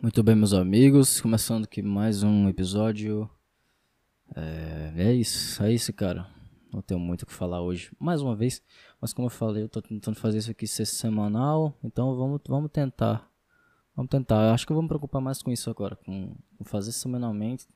Muito 0.00 0.22
bem, 0.22 0.36
meus 0.36 0.52
amigos, 0.52 1.20
começando 1.20 1.64
aqui 1.64 1.82
mais 1.82 2.22
um 2.22 2.48
episódio. 2.48 3.28
É, 4.32 4.92
é 4.96 5.12
isso, 5.12 5.60
é 5.60 5.72
isso, 5.72 5.92
cara. 5.92 6.30
Não 6.72 6.80
tenho 6.80 7.00
muito 7.00 7.22
o 7.22 7.26
que 7.26 7.32
falar 7.32 7.60
hoje, 7.62 7.90
mais 7.98 8.22
uma 8.22 8.36
vez. 8.36 8.62
Mas 9.00 9.12
como 9.12 9.26
eu 9.26 9.30
falei, 9.30 9.64
eu 9.64 9.68
tô 9.68 9.82
tentando 9.82 10.14
fazer 10.14 10.38
isso 10.38 10.52
aqui 10.52 10.68
ser 10.68 10.86
semanal, 10.86 11.76
então 11.82 12.14
vamos, 12.14 12.40
vamos 12.46 12.70
tentar. 12.70 13.28
Vamos 13.96 14.08
tentar. 14.08 14.46
Eu 14.46 14.54
acho 14.54 14.64
que 14.64 14.70
eu 14.70 14.76
vou 14.76 14.84
me 14.84 14.88
preocupar 14.88 15.20
mais 15.20 15.42
com 15.42 15.50
isso 15.50 15.68
agora, 15.68 15.96
com, 15.96 16.32
fazer 16.62 16.92
semanalmente, 16.92 17.66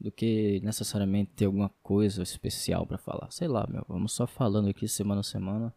do 0.00 0.10
que 0.10 0.60
necessariamente 0.64 1.32
ter 1.36 1.44
alguma 1.44 1.68
coisa 1.82 2.22
especial 2.22 2.86
para 2.86 2.96
falar. 2.96 3.30
Sei 3.30 3.46
lá, 3.46 3.66
meu, 3.68 3.84
vamos 3.86 4.12
só 4.12 4.26
falando 4.26 4.70
aqui 4.70 4.88
semana 4.88 5.20
a 5.20 5.24
semana 5.24 5.74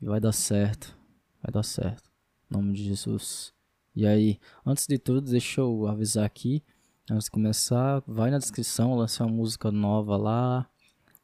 e 0.00 0.06
vai 0.06 0.18
dar 0.18 0.32
certo. 0.32 0.96
Vai 1.42 1.52
dar 1.52 1.62
certo. 1.62 2.10
Em 2.50 2.56
nome 2.56 2.72
de 2.72 2.84
Jesus. 2.84 3.52
E 3.94 4.06
aí, 4.06 4.40
antes 4.66 4.86
de 4.86 4.98
tudo, 4.98 5.20
deixa 5.20 5.60
eu 5.60 5.86
avisar 5.86 6.24
aqui, 6.24 6.62
antes 7.10 7.26
de 7.26 7.30
começar, 7.30 8.02
vai 8.06 8.30
na 8.30 8.38
descrição, 8.38 8.96
lancei 8.96 9.24
uma 9.24 9.32
música 9.32 9.70
nova 9.70 10.16
lá, 10.16 10.68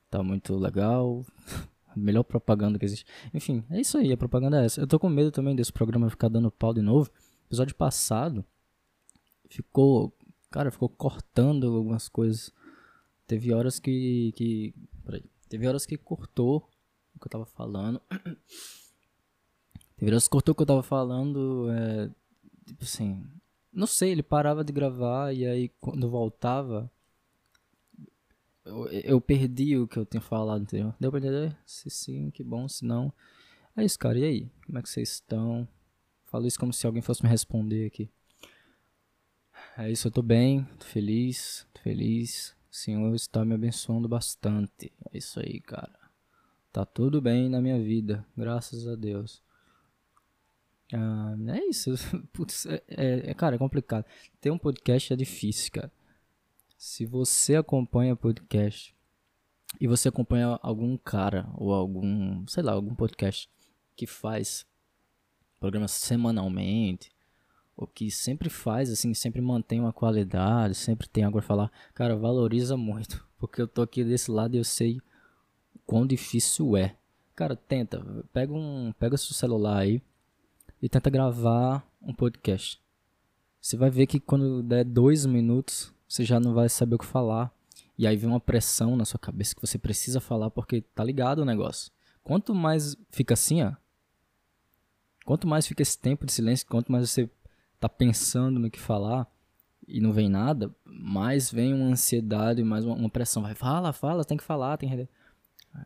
tá 0.08 0.22
muito 0.22 0.56
legal, 0.56 1.24
melhor 1.96 2.22
propaganda 2.22 2.78
que 2.78 2.84
existe. 2.84 3.04
Enfim, 3.34 3.64
é 3.70 3.80
isso 3.80 3.98
aí, 3.98 4.12
a 4.12 4.16
propaganda 4.16 4.62
é 4.62 4.66
essa. 4.66 4.80
Eu 4.80 4.86
tô 4.86 4.98
com 4.98 5.08
medo 5.08 5.32
também 5.32 5.56
desse 5.56 5.72
programa 5.72 6.08
ficar 6.08 6.28
dando 6.28 6.50
pau 6.50 6.72
de 6.72 6.80
novo. 6.80 7.10
episódio 7.46 7.74
passado 7.74 8.44
ficou, 9.48 10.16
cara, 10.50 10.70
ficou 10.70 10.88
cortando 10.88 11.76
algumas 11.76 12.08
coisas. 12.08 12.52
Teve 13.26 13.52
horas 13.52 13.78
que, 13.78 14.32
que, 14.36 14.74
peraí, 15.04 15.24
teve 15.48 15.66
horas 15.66 15.84
que 15.84 15.96
cortou 15.96 16.68
o 17.14 17.18
que 17.18 17.26
eu 17.26 17.30
tava 17.30 17.46
falando. 17.46 18.00
Teve 19.96 20.12
horas 20.12 20.24
que 20.24 20.30
cortou 20.30 20.52
o 20.52 20.56
que 20.56 20.62
eu 20.62 20.66
tava 20.66 20.82
falando, 20.82 21.70
é, 21.70 22.10
tipo 22.70 22.84
assim, 22.84 23.24
não 23.72 23.86
sei, 23.86 24.12
ele 24.12 24.22
parava 24.22 24.64
de 24.64 24.72
gravar 24.72 25.34
e 25.34 25.46
aí 25.46 25.68
quando 25.80 26.08
voltava, 26.08 26.90
eu, 28.64 28.86
eu 28.88 29.20
perdi 29.20 29.76
o 29.76 29.88
que 29.88 29.98
eu 29.98 30.06
tinha 30.06 30.20
falado, 30.20 30.62
entendeu? 30.62 30.94
Deu 30.98 31.10
pra 31.10 31.18
entender? 31.18 31.56
Se 31.66 31.90
sim, 31.90 32.30
que 32.30 32.44
bom, 32.44 32.68
se 32.68 32.84
não. 32.84 33.12
É 33.76 33.84
isso, 33.84 33.98
cara, 33.98 34.18
e 34.18 34.24
aí? 34.24 34.50
Como 34.66 34.78
é 34.78 34.82
que 34.82 34.88
vocês 34.88 35.10
estão? 35.10 35.66
Falo 36.24 36.46
isso 36.46 36.58
como 36.58 36.72
se 36.72 36.86
alguém 36.86 37.02
fosse 37.02 37.22
me 37.22 37.28
responder 37.28 37.86
aqui. 37.86 38.10
É 39.76 39.90
isso, 39.90 40.08
eu 40.08 40.12
tô 40.12 40.22
bem, 40.22 40.64
tô 40.78 40.84
feliz, 40.86 41.66
tô 41.72 41.80
feliz. 41.80 42.56
O 42.70 42.76
Senhor 42.76 43.14
está 43.14 43.44
me 43.44 43.54
abençoando 43.54 44.08
bastante. 44.08 44.92
É 45.12 45.18
isso 45.18 45.40
aí, 45.40 45.60
cara. 45.60 45.98
Tá 46.72 46.84
tudo 46.84 47.20
bem 47.20 47.48
na 47.48 47.60
minha 47.60 47.80
vida, 47.82 48.24
graças 48.36 48.86
a 48.86 48.94
Deus. 48.94 49.42
Ah, 50.92 51.34
é 51.48 51.66
isso. 51.66 51.90
Putz, 52.32 52.66
é, 52.66 52.82
é, 52.88 53.30
é, 53.30 53.34
cara, 53.34 53.56
é 53.56 53.58
complicado. 53.58 54.04
Ter 54.40 54.50
um 54.50 54.58
podcast 54.58 55.12
é 55.12 55.16
difícil, 55.16 55.72
cara. 55.72 55.92
Se 56.76 57.04
você 57.04 57.56
acompanha 57.56 58.16
podcast 58.16 58.94
e 59.80 59.86
você 59.86 60.08
acompanha 60.08 60.58
algum 60.62 60.96
cara 60.96 61.48
ou 61.54 61.72
algum, 61.72 62.46
sei 62.46 62.62
lá, 62.62 62.72
algum 62.72 62.94
podcast 62.94 63.48
que 63.94 64.06
faz 64.06 64.66
programa 65.60 65.86
semanalmente 65.86 67.12
ou 67.76 67.86
que 67.86 68.10
sempre 68.10 68.48
faz 68.48 68.90
assim, 68.90 69.14
sempre 69.14 69.40
mantém 69.40 69.80
uma 69.80 69.92
qualidade, 69.92 70.74
sempre 70.74 71.08
tem 71.08 71.24
algo 71.24 71.38
a 71.38 71.42
falar, 71.42 71.70
cara, 71.94 72.16
valoriza 72.16 72.76
muito, 72.76 73.26
porque 73.38 73.60
eu 73.60 73.68
tô 73.68 73.82
aqui 73.82 74.02
desse 74.02 74.30
lado 74.30 74.54
e 74.54 74.58
eu 74.58 74.64
sei 74.64 75.00
quão 75.86 76.06
difícil 76.06 76.76
é. 76.76 76.96
Cara, 77.34 77.56
tenta, 77.56 78.04
pega 78.32 78.52
um, 78.52 78.92
pega 78.98 79.16
seu 79.16 79.34
celular 79.34 79.78
aí, 79.78 80.02
e 80.82 80.88
tenta 80.88 81.10
gravar 81.10 81.86
um 82.00 82.14
podcast. 82.14 82.80
Você 83.60 83.76
vai 83.76 83.90
ver 83.90 84.06
que 84.06 84.18
quando 84.18 84.62
der 84.62 84.84
dois 84.84 85.26
minutos, 85.26 85.92
você 86.08 86.24
já 86.24 86.40
não 86.40 86.54
vai 86.54 86.68
saber 86.68 86.94
o 86.94 86.98
que 86.98 87.06
falar. 87.06 87.52
E 87.98 88.06
aí 88.06 88.16
vem 88.16 88.30
uma 88.30 88.40
pressão 88.40 88.96
na 88.96 89.04
sua 89.04 89.20
cabeça 89.20 89.54
que 89.54 89.60
você 89.60 89.78
precisa 89.78 90.20
falar 90.20 90.50
porque 90.50 90.80
tá 90.80 91.04
ligado 91.04 91.40
o 91.40 91.44
negócio. 91.44 91.92
Quanto 92.22 92.54
mais 92.54 92.96
fica 93.10 93.34
assim, 93.34 93.62
ó. 93.62 93.72
Quanto 95.26 95.46
mais 95.46 95.66
fica 95.66 95.82
esse 95.82 95.98
tempo 95.98 96.24
de 96.24 96.32
silêncio, 96.32 96.66
quanto 96.66 96.90
mais 96.90 97.10
você 97.10 97.28
tá 97.78 97.88
pensando 97.88 98.58
no 98.58 98.70
que 98.70 98.80
falar 98.80 99.30
e 99.86 100.00
não 100.00 100.12
vem 100.12 100.28
nada, 100.28 100.74
mais 100.84 101.50
vem 101.50 101.74
uma 101.74 101.90
ansiedade, 101.90 102.64
mais 102.64 102.84
uma, 102.84 102.94
uma 102.94 103.10
pressão. 103.10 103.42
Vai, 103.42 103.54
fala, 103.54 103.92
fala, 103.92 104.24
tem 104.24 104.38
que 104.38 104.44
falar, 104.44 104.78
tem 104.78 104.88
que. 104.88 105.08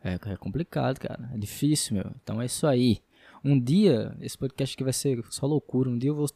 É, 0.03 0.15
é 0.15 0.37
complicado, 0.37 1.01
cara. 1.01 1.31
É 1.35 1.39
difícil, 1.39 1.97
meu. 1.97 2.13
Então 2.23 2.41
é 2.41 2.47
isso 2.47 2.67
aí. 2.67 3.03
Um 3.45 3.61
dia, 3.61 4.17
esse 4.21 4.39
podcast 4.39 4.75
aqui 4.75 4.83
vai 4.83 4.93
ser 4.93 5.23
só 5.29 5.47
loucura. 5.47 5.91
Um 5.91 5.99
dia 5.99 6.09
eu 6.09 6.15
vou. 6.15 6.27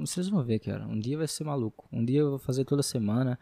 Vocês 0.00 0.28
vão 0.28 0.42
ver, 0.42 0.60
cara. 0.60 0.86
Um 0.86 0.98
dia 0.98 1.18
vai 1.18 1.28
ser 1.28 1.44
maluco. 1.44 1.86
Um 1.92 2.02
dia 2.02 2.20
eu 2.20 2.30
vou 2.30 2.38
fazer 2.38 2.64
toda 2.64 2.82
semana. 2.82 3.38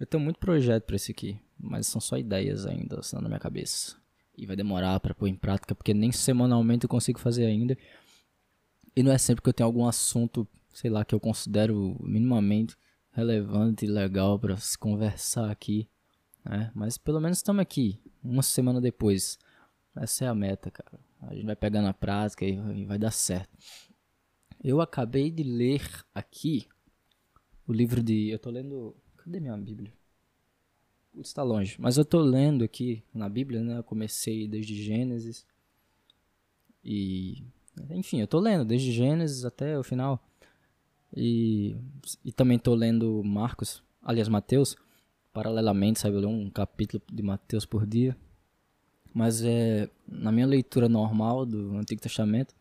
Eu 0.00 0.04
tenho 0.04 0.20
muito 0.20 0.40
projeto 0.40 0.82
para 0.82 0.96
esse 0.96 1.12
aqui. 1.12 1.38
Mas 1.56 1.86
são 1.86 2.00
só 2.00 2.18
ideias 2.18 2.66
ainda, 2.66 2.98
assim, 2.98 3.14
na 3.16 3.28
minha 3.28 3.38
cabeça. 3.38 3.96
E 4.36 4.44
vai 4.44 4.56
demorar 4.56 4.98
para 4.98 5.14
pôr 5.14 5.28
em 5.28 5.36
prática, 5.36 5.72
porque 5.72 5.94
nem 5.94 6.10
semanalmente 6.10 6.84
eu 6.84 6.88
consigo 6.88 7.20
fazer 7.20 7.46
ainda. 7.46 7.78
E 8.96 9.04
não 9.04 9.12
é 9.12 9.18
sempre 9.18 9.42
que 9.42 9.48
eu 9.48 9.52
tenho 9.52 9.68
algum 9.68 9.86
assunto, 9.86 10.46
sei 10.72 10.90
lá, 10.90 11.04
que 11.04 11.14
eu 11.14 11.20
considero 11.20 11.96
minimamente 12.00 12.76
relevante 13.12 13.84
e 13.84 13.88
legal 13.88 14.36
para 14.36 14.56
se 14.56 14.76
conversar 14.76 15.48
aqui. 15.48 15.88
Né? 16.44 16.72
Mas 16.74 16.98
pelo 16.98 17.20
menos 17.20 17.38
estamos 17.38 17.62
aqui, 17.62 18.00
uma 18.22 18.42
semana 18.42 18.80
depois. 18.80 19.38
Essa 19.96 20.24
é 20.24 20.28
a 20.28 20.34
meta, 20.34 20.72
cara. 20.72 20.98
A 21.28 21.34
gente 21.34 21.46
vai 21.46 21.56
pegar 21.56 21.82
na 21.82 21.92
prática 21.92 22.44
e 22.44 22.84
vai 22.84 22.98
dar 22.98 23.10
certo. 23.10 23.56
Eu 24.62 24.80
acabei 24.80 25.30
de 25.30 25.42
ler 25.42 25.82
aqui 26.14 26.66
o 27.66 27.72
livro 27.72 28.02
de. 28.02 28.28
Eu 28.28 28.38
tô 28.38 28.50
lendo. 28.50 28.96
Cadê 29.16 29.40
minha 29.40 29.56
Bíblia? 29.56 29.92
Putz, 31.12 31.32
tá 31.32 31.42
longe. 31.42 31.76
Mas 31.78 31.96
eu 31.96 32.04
tô 32.04 32.18
lendo 32.20 32.64
aqui 32.64 33.02
na 33.12 33.28
Bíblia, 33.28 33.62
né? 33.62 33.78
Eu 33.78 33.84
comecei 33.84 34.48
desde 34.48 34.74
Gênesis. 34.82 35.46
E. 36.82 37.44
Enfim, 37.90 38.20
eu 38.20 38.26
tô 38.26 38.38
lendo 38.38 38.64
desde 38.64 38.92
Gênesis 38.92 39.44
até 39.44 39.78
o 39.78 39.82
final. 39.82 40.22
E, 41.16 41.76
e 42.24 42.32
também 42.32 42.58
tô 42.58 42.74
lendo 42.74 43.22
Marcos, 43.22 43.82
aliás, 44.02 44.28
Mateus, 44.28 44.76
paralelamente, 45.32 46.00
sabe? 46.00 46.16
Eu 46.16 46.20
leio 46.20 46.32
um 46.32 46.50
capítulo 46.50 47.02
de 47.10 47.22
Mateus 47.22 47.64
por 47.64 47.86
dia. 47.86 48.16
Mas 49.14 49.44
é 49.44 49.88
na 50.08 50.32
minha 50.32 50.46
leitura 50.46 50.88
normal 50.88 51.46
do 51.46 51.76
Antigo 51.76 52.02
Testamento, 52.02 52.52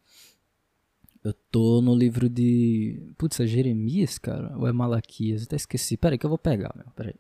eu 1.24 1.34
tô 1.34 1.82
no 1.82 1.96
livro 1.96 2.30
de. 2.30 3.14
Putz, 3.18 3.40
é 3.40 3.48
Jeremias, 3.48 4.20
cara? 4.20 4.56
Ou 4.58 4.68
é 4.68 4.72
Malaquias? 4.72 5.44
Até 5.44 5.56
esqueci. 5.56 5.98
Pera 5.98 6.14
aí 6.14 6.20
que 6.20 6.26
eu 6.26 6.30
vou 6.30 6.38
pegar, 6.38 6.72
meu. 6.76 6.86
Pera 6.92 7.10
aí. 7.10 7.16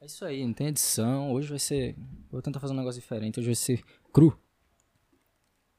É 0.00 0.06
isso 0.06 0.24
aí, 0.24 0.44
não 0.44 0.52
tem 0.52 0.66
edição. 0.66 1.32
Hoje 1.32 1.48
vai 1.48 1.60
ser. 1.60 1.96
Vou 2.30 2.42
tentar 2.42 2.58
fazer 2.60 2.74
um 2.74 2.76
negócio 2.76 3.00
diferente. 3.00 3.38
Hoje 3.38 3.46
vai 3.46 3.54
ser 3.54 3.84
cru. 4.12 4.36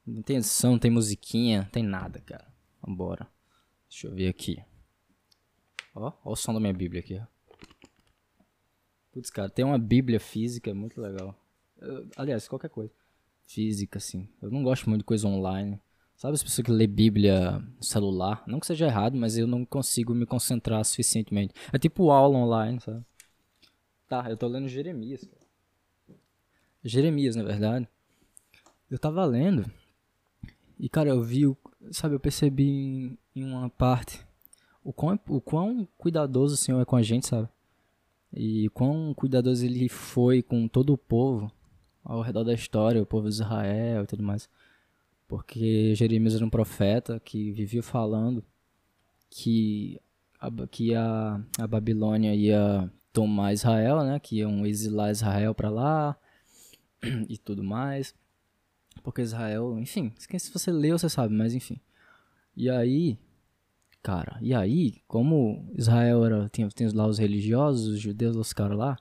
Não 0.06 0.22
tem 0.22 0.38
edição, 0.38 0.72
não 0.72 0.79
tem 0.79 0.90
musiquinha, 0.90 1.63
não 1.63 1.69
tem 1.69 1.84
nada, 1.84 2.19
cara. 2.22 2.47
Vambora. 2.81 3.28
Deixa 3.90 4.07
eu 4.07 4.16
ver 4.16 4.29
aqui. 4.29 4.63
Ó, 5.94 6.12
ó 6.23 6.31
o 6.31 6.35
som 6.35 6.53
da 6.53 6.59
minha 6.59 6.73
Bíblia 6.73 7.02
aqui, 7.02 7.19
ó. 7.22 7.32
Putz, 9.13 9.29
cara, 9.29 9.50
tem 9.50 9.63
uma 9.63 9.78
bíblia 9.78 10.19
física 10.19 10.74
muito 10.74 11.00
legal. 11.00 11.35
Aliás, 12.18 12.47
qualquer 12.47 12.69
coisa. 12.69 12.91
Física, 13.46 14.00
assim. 14.00 14.28
Eu 14.41 14.50
não 14.50 14.63
gosto 14.63 14.90
muito 14.90 15.01
de 15.01 15.06
coisa 15.06 15.28
online. 15.28 15.79
Sabe 16.16 16.34
as 16.34 16.41
pessoas 16.44 16.66
que 16.66 16.72
lê 16.72 16.88
bíblia 16.88 17.59
no 17.59 17.84
celular? 17.84 18.44
Não 18.47 18.59
que 18.59 18.66
seja 18.66 18.88
errado, 18.88 19.16
mas 19.16 19.38
eu 19.38 19.46
não 19.46 19.63
consigo 19.63 20.16
me 20.16 20.25
concentrar 20.25 20.84
suficientemente. 20.84 21.53
É 21.72 21.78
tipo 21.78 22.09
aula 22.09 22.38
online, 22.38 22.79
sabe? 22.79 23.06
Tá, 24.07 24.29
eu 24.29 24.38
tô 24.38 24.47
lendo 24.47 24.68
Jeremias, 24.68 25.23
cara. 25.23 25.44
Jeremias, 26.84 27.35
na 27.35 27.44
verdade. 27.44 27.88
Eu 28.90 28.97
tava 28.97 29.23
lendo. 29.25 29.69
E, 30.79 30.90
cara, 30.90 31.09
eu 31.09 31.22
vi, 31.22 31.44
sabe, 31.91 32.16
eu 32.16 32.19
percebi 32.19 32.68
em, 32.68 33.17
em 33.35 33.43
uma 33.43 33.70
parte 33.70 34.26
o 34.84 34.91
quão, 34.91 35.20
o 35.28 35.40
quão 35.40 35.87
cuidadoso 35.97 36.55
o 36.55 36.58
Senhor 36.58 36.82
é 36.82 36.85
com 36.85 36.96
a 36.96 37.02
gente, 37.02 37.28
sabe? 37.28 37.47
E 38.35 38.70
quão 38.70 39.14
cuidadoso 39.14 39.66
ele 39.66 39.88
foi 39.88 40.41
com 40.41 40.68
todo 40.68 40.94
o 40.94 40.97
povo 40.97 41.52
ao 42.03 42.22
redor 42.22 42.44
da 42.44 42.53
história, 42.53 43.02
o 43.02 43.06
povo 43.06 43.30
de 43.30 43.35
Israel 43.35 44.03
e 44.03 44.08
tudo 44.08 44.24
mais. 44.24 44.50
Porque 45.28 45.96
Jeremias 45.96 46.35
era 46.35 46.46
um 46.46 46.50
profeta 46.50 47.20
que 47.20 47.52
vivia 47.52 47.84
falando 47.84 48.44
que 49.30 50.00
a, 50.40 50.50
que 50.68 50.94
a, 50.96 51.41
a 51.59 51.68
Babilônia 51.68 52.35
ia 52.35 52.91
tomar 53.12 53.53
Israel, 53.53 54.03
né? 54.03 54.20
Que 54.20 54.38
iam 54.38 54.66
exilar 54.66 55.12
Israel 55.12 55.53
para 55.53 55.70
lá 55.70 56.18
e 57.30 57.38
tudo 57.38 57.64
mais. 57.64 58.14
Porque 59.02 59.22
Israel, 59.22 59.80
enfim, 59.80 60.12
se 60.18 60.52
você 60.52 60.72
leu, 60.72 60.97
você 60.97 61.09
sabe, 61.09 61.34
mas 61.34 61.53
enfim. 61.53 61.80
E 62.56 62.70
aí, 62.70 63.18
cara. 64.03 64.38
E 64.41 64.53
aí, 64.53 65.02
como 65.08 65.72
Israel 65.76 66.26
era, 66.26 66.50
tinha, 66.50 66.67
tinha 66.67 66.91
lá 66.94 67.08
os 67.08 67.17
religiosos, 67.17 67.88
os 67.88 68.00
judeus, 68.00 68.35
os 68.35 68.53
caras 68.53 68.78
lá, 68.78 68.97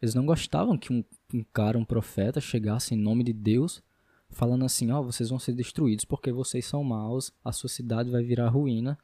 eles 0.00 0.14
não 0.14 0.24
gostavam 0.24 0.78
que 0.78 0.92
um, 0.92 1.04
um 1.34 1.44
cara, 1.52 1.76
um 1.76 1.84
profeta, 1.84 2.40
chegasse 2.40 2.94
em 2.94 2.98
nome 2.98 3.24
de 3.24 3.32
Deus 3.32 3.82
falando 4.28 4.64
assim, 4.64 4.90
ó, 4.90 5.00
oh, 5.00 5.04
vocês 5.04 5.30
vão 5.30 5.38
ser 5.38 5.52
destruídos 5.52 6.04
porque 6.04 6.32
vocês 6.32 6.64
são 6.66 6.82
maus, 6.82 7.32
a 7.44 7.52
sua 7.52 7.68
cidade 7.68 8.10
vai 8.10 8.22
virar 8.22 8.48
ruína, 8.48 8.98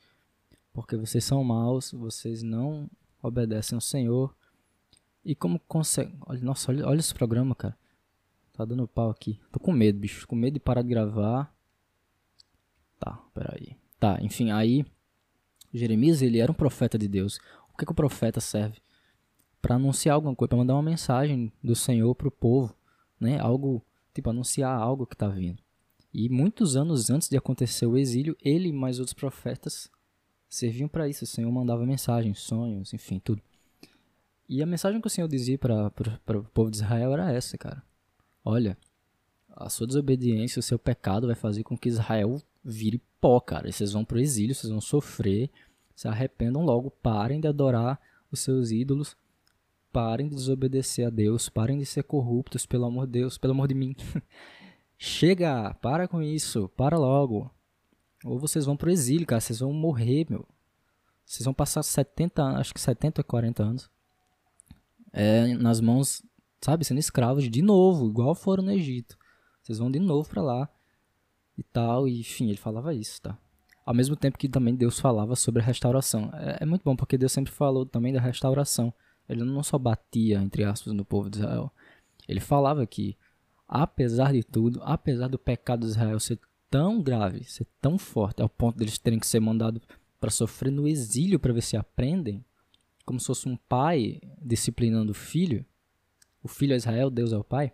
porque 0.73 0.97
vocês 0.97 1.25
são 1.25 1.43
maus, 1.45 1.93
vocês 1.93 2.43
não 2.43 2.89
obedecem 3.23 3.77
ao 3.77 3.81
Senhor. 3.81 4.35
E 5.25 5.35
como 5.35 5.61
consegue. 5.61 6.13
Nossa, 6.41 6.73
olha, 6.73 6.87
olha 6.87 6.99
esse 6.99 7.15
programa, 7.15 7.55
cara. 7.55 7.77
Tá 8.53 8.65
dando 8.65 8.89
pau 8.89 9.11
aqui. 9.11 9.41
Tô 9.53 9.61
com 9.61 9.73
medo, 9.73 9.99
bicho. 9.99 10.27
Com 10.27 10.35
medo 10.35 10.55
de 10.55 10.61
parar 10.61 10.83
de 10.83 10.89
gravar. 10.89 11.55
Tá, 12.99 13.13
peraí. 13.33 13.77
Tá, 14.01 14.19
enfim, 14.21 14.51
aí. 14.51 14.85
Jeremias, 15.73 16.23
ele 16.23 16.39
era 16.39 16.51
um 16.51 16.55
profeta 16.55 16.99
de 16.99 17.09
Deus. 17.09 17.39
O 17.73 17.77
que, 17.77 17.87
que 17.87 17.93
o 17.93 17.95
profeta 17.95 18.41
serve? 18.41 18.79
Para 19.61 19.77
anunciar 19.77 20.15
alguma 20.15 20.35
coisa, 20.35 20.49
para 20.49 20.59
mandar 20.59 20.75
uma 20.75 20.83
mensagem 20.83 21.53
do 21.63 21.75
Senhor 21.75 22.15
pro 22.15 22.31
povo, 22.31 22.75
né? 23.19 23.39
Algo, 23.39 23.83
tipo, 24.13 24.29
anunciar 24.29 24.77
algo 24.77 25.07
que 25.07 25.17
tá 25.17 25.29
vindo. 25.29 25.63
E 26.13 26.29
muitos 26.29 26.77
anos 26.77 27.09
antes 27.09 27.29
de 27.29 27.37
acontecer 27.37 27.87
o 27.87 27.97
exílio, 27.97 28.37
ele 28.43 28.69
e 28.69 28.73
mais 28.73 28.99
outros 28.99 29.15
profetas 29.15 29.91
serviam 30.49 30.89
para 30.89 31.09
isso. 31.09 31.25
O 31.25 31.27
Senhor 31.27 31.51
mandava 31.51 31.87
mensagens, 31.87 32.41
sonhos, 32.41 32.93
enfim, 32.93 33.19
tudo. 33.19 33.41
E 34.49 34.63
a 34.63 34.67
mensagem 34.67 35.01
que 35.01 35.07
o 35.07 35.11
Senhor 35.11 35.29
dizia 35.29 35.59
para 35.59 35.87
o 36.39 36.45
povo 36.53 36.71
de 36.71 36.77
Israel 36.77 37.13
era 37.15 37.33
essa, 37.33 37.57
cara. 37.57 37.83
Olha, 38.45 38.77
a 39.49 39.71
sua 39.71 39.87
desobediência, 39.87 40.61
o 40.61 40.63
seu 40.63 40.79
pecado 40.79 41.27
vai 41.27 41.37
fazer 41.37 41.63
com 41.63 41.79
que 41.79 41.89
Israel 41.89 42.43
vire 42.63 43.01
pó, 43.23 43.39
cara. 43.41 43.69
E 43.69 43.73
vocês 43.73 43.93
vão 43.93 44.05
pro 44.05 44.19
exílio, 44.19 44.55
vocês 44.55 44.71
vão 44.71 44.81
sofrer, 44.81 45.49
se 45.95 46.09
arrependam 46.09 46.65
logo, 46.65 46.91
parem 46.91 47.41
de 47.41 47.47
adorar 47.47 48.01
os 48.33 48.41
seus 48.41 48.73
ídolos, 48.73 49.17
parem 49.93 50.29
de 50.29 50.35
desobedecer 50.35 51.07
a 51.07 51.11
Deus, 51.11 51.49
parem 51.49 51.79
de 51.79 51.87
ser 51.87 52.03
corruptos, 52.03 52.67
pelo 52.67 52.85
amor 52.85 53.07
de 53.07 53.13
Deus, 53.13 53.39
pelo 53.39 53.53
amor 53.53 53.69
de 53.69 53.75
mim. 53.75 53.95
Chega, 54.99 55.73
para 55.75 56.09
com 56.09 56.21
isso, 56.21 56.69
para 56.77 56.99
logo. 56.99 57.51
Ou 58.25 58.39
vocês 58.39 58.67
vão 58.67 58.77
pro 58.77 58.91
exílio, 58.91 59.27
cara, 59.27 59.41
vocês 59.41 59.61
vão 59.61 59.73
morrer, 59.73 60.27
meu. 60.29 60.47
Vocês 61.25 61.45
vão 61.45 61.55
passar 61.55 61.83
70 61.83 62.43
anos, 62.43 62.61
acho 62.61 62.75
que 62.75 62.81
70 62.81 63.21
ou 63.21 63.25
40 63.25 63.63
anos. 63.63 63.91
É, 65.13 65.55
nas 65.55 65.81
mãos, 65.81 66.23
sabe, 66.61 66.85
sendo 66.85 66.99
escravos 66.99 67.49
de 67.49 67.63
novo, 67.63 68.09
igual 68.09 68.35
foram 68.35 68.65
no 68.65 68.73
Egito. 68.73 69.17
Vocês 69.63 69.79
vão 69.79 69.91
de 69.91 70.01
novo 70.01 70.29
para 70.29 70.43
lá 70.43 70.69
e 71.57 71.63
tal, 71.63 72.09
e 72.09 72.21
enfim, 72.21 72.49
ele 72.49 72.57
falava 72.57 72.95
isso, 72.95 73.21
tá? 73.23 73.37
Ao 73.85 73.95
mesmo 73.95 74.15
tempo 74.15 74.39
que 74.39 74.49
também 74.49 74.75
Deus 74.75 74.99
falava 75.01 75.35
sobre 75.35 75.61
a 75.61 75.65
restauração. 75.65 76.31
É, 76.35 76.59
é 76.63 76.67
muito 76.67 76.83
bom, 76.85 76.95
porque 76.95 77.19
Deus 77.19 77.33
sempre 77.33 77.53
falou 77.53 77.85
também 77.85 78.13
da 78.13 78.21
restauração. 78.21 78.93
Ele 79.29 79.45
não 79.45 79.63
só 79.63 79.79
batia, 79.79 80.41
entre 80.41 80.65
aspas, 80.65 80.93
no 80.93 81.05
povo 81.05 81.29
de 81.29 81.39
Israel. 81.39 81.71
Ele 82.29 82.41
falava 82.41 82.87
que, 82.87 83.17
apesar 83.69 84.33
de 84.33 84.43
tudo, 84.43 84.81
apesar 84.85 85.29
do 85.29 85.39
pecado 85.39 85.81
de 85.81 85.87
Israel 85.87 86.21
ser 86.21 86.39
tão 86.71 87.03
grave, 87.03 87.45
ser 87.45 87.67
tão 87.81 87.99
forte, 87.99 88.41
ao 88.41 88.49
ponto 88.49 88.79
deles 88.79 88.99
terem 88.99 89.19
que 89.19 89.27
ser 89.27 89.41
mandados 89.41 89.83
para 90.21 90.31
sofrer 90.31 90.71
no 90.71 90.87
exílio 90.87 91.41
para 91.41 91.53
ver 91.53 91.63
se 91.63 91.77
aprendem, 91.77 92.45
como 93.05 93.19
se 93.19 93.27
fosse 93.27 93.49
um 93.49 93.57
pai 93.57 94.21
disciplinando 94.41 95.11
o 95.11 95.15
filho, 95.15 95.67
o 96.43 96.49
filho 96.49 96.73
é 96.73 96.77
Israel, 96.77 97.11
Deus 97.11 97.33
é 97.33 97.37
o 97.37 97.45
pai. 97.45 97.73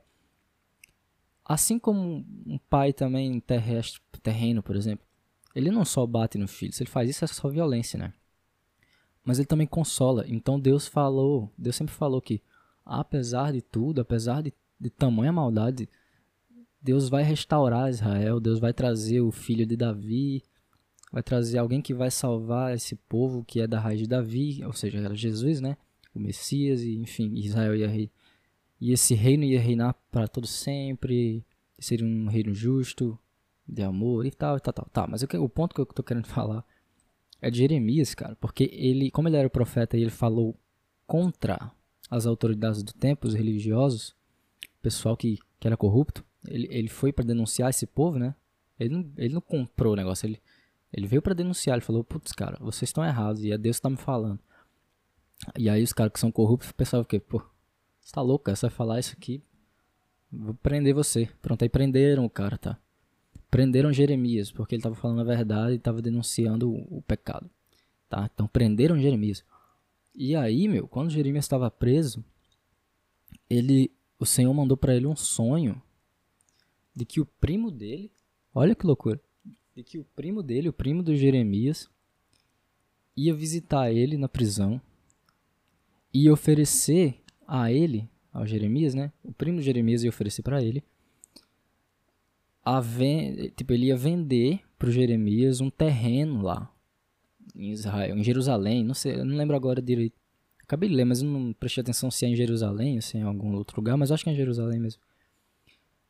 Assim 1.48 1.78
como 1.78 2.26
um 2.46 2.58
pai 2.68 2.92
também 2.92 3.40
terrestre, 3.40 4.02
terreno, 4.22 4.62
por 4.62 4.76
exemplo, 4.76 5.06
ele 5.54 5.70
não 5.70 5.82
só 5.82 6.06
bate 6.06 6.36
no 6.36 6.46
filho, 6.46 6.74
se 6.74 6.82
ele 6.82 6.90
faz 6.90 7.08
isso 7.08 7.24
é 7.24 7.26
só 7.26 7.48
violência, 7.48 7.98
né? 7.98 8.12
Mas 9.24 9.38
ele 9.38 9.46
também 9.46 9.66
consola. 9.66 10.24
Então 10.28 10.60
Deus 10.60 10.86
falou, 10.86 11.50
Deus 11.56 11.74
sempre 11.74 11.94
falou 11.94 12.20
que 12.20 12.42
apesar 12.84 13.52
de 13.52 13.62
tudo, 13.62 14.02
apesar 14.02 14.42
de, 14.42 14.52
de 14.78 14.90
tamanha 14.90 15.32
maldade, 15.32 15.88
Deus 16.82 17.08
vai 17.08 17.22
restaurar 17.22 17.88
Israel, 17.88 18.40
Deus 18.40 18.58
vai 18.58 18.74
trazer 18.74 19.20
o 19.22 19.32
filho 19.32 19.64
de 19.64 19.76
Davi, 19.76 20.42
vai 21.10 21.22
trazer 21.22 21.58
alguém 21.58 21.80
que 21.80 21.94
vai 21.94 22.10
salvar 22.10 22.74
esse 22.74 22.94
povo 22.94 23.42
que 23.42 23.60
é 23.60 23.66
da 23.66 23.80
raiz 23.80 24.00
de 24.00 24.06
Davi, 24.06 24.62
ou 24.64 24.72
seja, 24.74 24.98
era 24.98 25.14
Jesus, 25.14 25.62
né? 25.62 25.78
O 26.14 26.20
Messias, 26.20 26.82
e 26.82 26.96
enfim, 26.96 27.34
Israel 27.36 27.74
ia. 27.74 28.10
E 28.80 28.92
esse 28.92 29.14
reino 29.14 29.44
ia 29.44 29.60
reinar 29.60 29.94
para 30.10 30.28
todo 30.28 30.46
sempre, 30.46 31.44
seria 31.78 32.06
um 32.06 32.26
reino 32.26 32.54
justo, 32.54 33.18
de 33.66 33.82
amor 33.82 34.24
e 34.24 34.30
tal, 34.30 34.56
e 34.56 34.60
tal, 34.60 34.72
tal. 34.72 34.86
Tá, 34.86 35.06
mas 35.06 35.24
que, 35.24 35.36
o 35.36 35.48
ponto 35.48 35.74
que 35.74 35.80
eu 35.80 35.86
tô 35.86 36.02
querendo 36.02 36.26
falar 36.28 36.64
é 37.40 37.50
de 37.50 37.58
Jeremias, 37.58 38.14
cara, 38.14 38.36
porque 38.36 38.70
ele, 38.72 39.10
como 39.10 39.28
ele 39.28 39.36
era 39.36 39.50
profeta 39.50 39.96
e 39.96 40.02
ele 40.02 40.10
falou 40.10 40.58
contra 41.06 41.70
as 42.10 42.26
autoridades 42.26 42.82
do 42.82 42.92
tempo, 42.92 43.26
os 43.26 43.34
religiosos, 43.34 44.10
o 44.10 44.82
pessoal 44.82 45.16
que, 45.16 45.38
que 45.60 45.66
era 45.66 45.76
corrupto, 45.76 46.24
ele, 46.46 46.66
ele 46.70 46.88
foi 46.88 47.12
para 47.12 47.24
denunciar 47.24 47.70
esse 47.70 47.86
povo, 47.86 48.18
né? 48.18 48.34
Ele 48.78 48.94
não, 48.94 49.12
ele 49.16 49.34
não 49.34 49.40
comprou 49.40 49.92
o 49.92 49.96
negócio, 49.96 50.26
ele, 50.26 50.40
ele 50.92 51.06
veio 51.06 51.20
para 51.20 51.34
denunciar, 51.34 51.76
ele 51.76 51.84
falou, 51.84 52.02
putz, 52.04 52.32
cara, 52.32 52.56
vocês 52.60 52.88
estão 52.88 53.04
errados 53.04 53.42
e 53.42 53.52
é 53.52 53.58
Deus 53.58 53.76
que 53.76 53.82
tá 53.82 53.90
me 53.90 53.96
falando. 53.96 54.38
E 55.56 55.68
aí 55.68 55.82
os 55.82 55.92
caras 55.92 56.12
que 56.12 56.20
são 56.20 56.32
corruptos 56.32 56.72
pensavam 56.72 57.02
o 57.02 57.06
quê? 57.06 57.20
Pô, 57.20 57.42
você 58.08 58.14
tá 58.14 58.22
louco, 58.22 58.46
cara, 58.46 58.56
você 58.56 58.66
vai 58.66 58.74
falar 58.74 59.00
isso 59.00 59.12
aqui, 59.12 59.42
vou 60.32 60.54
prender 60.54 60.94
você. 60.94 61.28
Pronto, 61.42 61.62
aí 61.62 61.68
prenderam 61.68 62.24
o 62.24 62.30
cara, 62.30 62.56
tá? 62.56 62.78
Prenderam 63.50 63.92
Jeremias, 63.92 64.50
porque 64.50 64.74
ele 64.74 64.82
tava 64.82 64.94
falando 64.94 65.20
a 65.20 65.24
verdade 65.24 65.74
e 65.74 65.78
tava 65.78 66.00
denunciando 66.00 66.70
o, 66.70 66.98
o 67.00 67.02
pecado, 67.02 67.50
tá? 68.08 68.30
Então 68.32 68.48
prenderam 68.48 68.98
Jeremias. 68.98 69.44
E 70.14 70.34
aí, 70.34 70.66
meu, 70.68 70.88
quando 70.88 71.10
Jeremias 71.10 71.44
estava 71.44 71.70
preso, 71.70 72.24
ele, 73.48 73.92
o 74.18 74.24
Senhor 74.24 74.54
mandou 74.54 74.76
para 74.76 74.96
ele 74.96 75.06
um 75.06 75.14
sonho 75.14 75.80
de 76.96 77.04
que 77.04 77.20
o 77.20 77.26
primo 77.26 77.70
dele, 77.70 78.10
olha 78.54 78.74
que 78.74 78.86
loucura, 78.86 79.20
de 79.76 79.84
que 79.84 79.98
o 79.98 80.04
primo 80.16 80.42
dele, 80.42 80.70
o 80.70 80.72
primo 80.72 81.02
do 81.02 81.14
Jeremias, 81.14 81.90
ia 83.14 83.34
visitar 83.34 83.92
ele 83.92 84.16
na 84.16 84.30
prisão 84.30 84.80
e 86.12 86.30
oferecer 86.30 87.22
a 87.48 87.72
ele, 87.72 88.08
ao 88.32 88.46
Jeremias, 88.46 88.94
né? 88.94 89.10
O 89.24 89.32
primo 89.32 89.56
do 89.56 89.62
Jeremias 89.62 90.04
ia 90.04 90.10
oferecer 90.10 90.42
para 90.42 90.62
ele 90.62 90.84
a 92.64 92.80
ven 92.80 93.50
tipo 93.56 93.72
ele 93.72 93.86
ia 93.86 93.96
vender 93.96 94.60
pro 94.78 94.90
Jeremias 94.90 95.62
um 95.62 95.70
terreno 95.70 96.42
lá 96.42 96.70
em 97.56 97.70
Israel, 97.70 98.16
em 98.16 98.22
Jerusalém, 98.22 98.84
não 98.84 98.92
sei, 98.94 99.14
eu 99.14 99.24
não 99.24 99.36
lembro 99.36 99.56
agora 99.56 99.80
direito. 99.80 100.14
Acabei 100.62 100.90
de 100.90 100.94
ler, 100.94 101.06
mas 101.06 101.22
eu 101.22 101.28
não 101.28 101.54
prestei 101.54 101.80
atenção 101.80 102.10
se 102.10 102.26
é 102.26 102.28
em 102.28 102.36
Jerusalém 102.36 102.96
ou 102.96 103.02
se 103.02 103.16
é 103.16 103.20
em 103.20 103.22
algum 103.22 103.54
outro 103.54 103.78
lugar, 103.78 103.96
mas 103.96 104.12
acho 104.12 104.22
que 104.22 104.28
é 104.28 104.34
em 104.34 104.36
Jerusalém 104.36 104.78
mesmo 104.78 105.00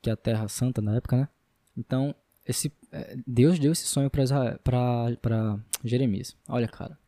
que 0.00 0.10
é 0.10 0.12
a 0.12 0.16
Terra 0.16 0.48
Santa 0.48 0.80
na 0.80 0.96
época, 0.96 1.16
né? 1.16 1.28
Então, 1.76 2.14
esse, 2.46 2.72
é, 2.90 3.16
Deus 3.26 3.58
deu 3.58 3.72
esse 3.72 3.86
sonho 3.86 4.10
para 4.10 5.60
Jeremias. 5.84 6.36
Olha, 6.48 6.68
cara, 6.68 6.98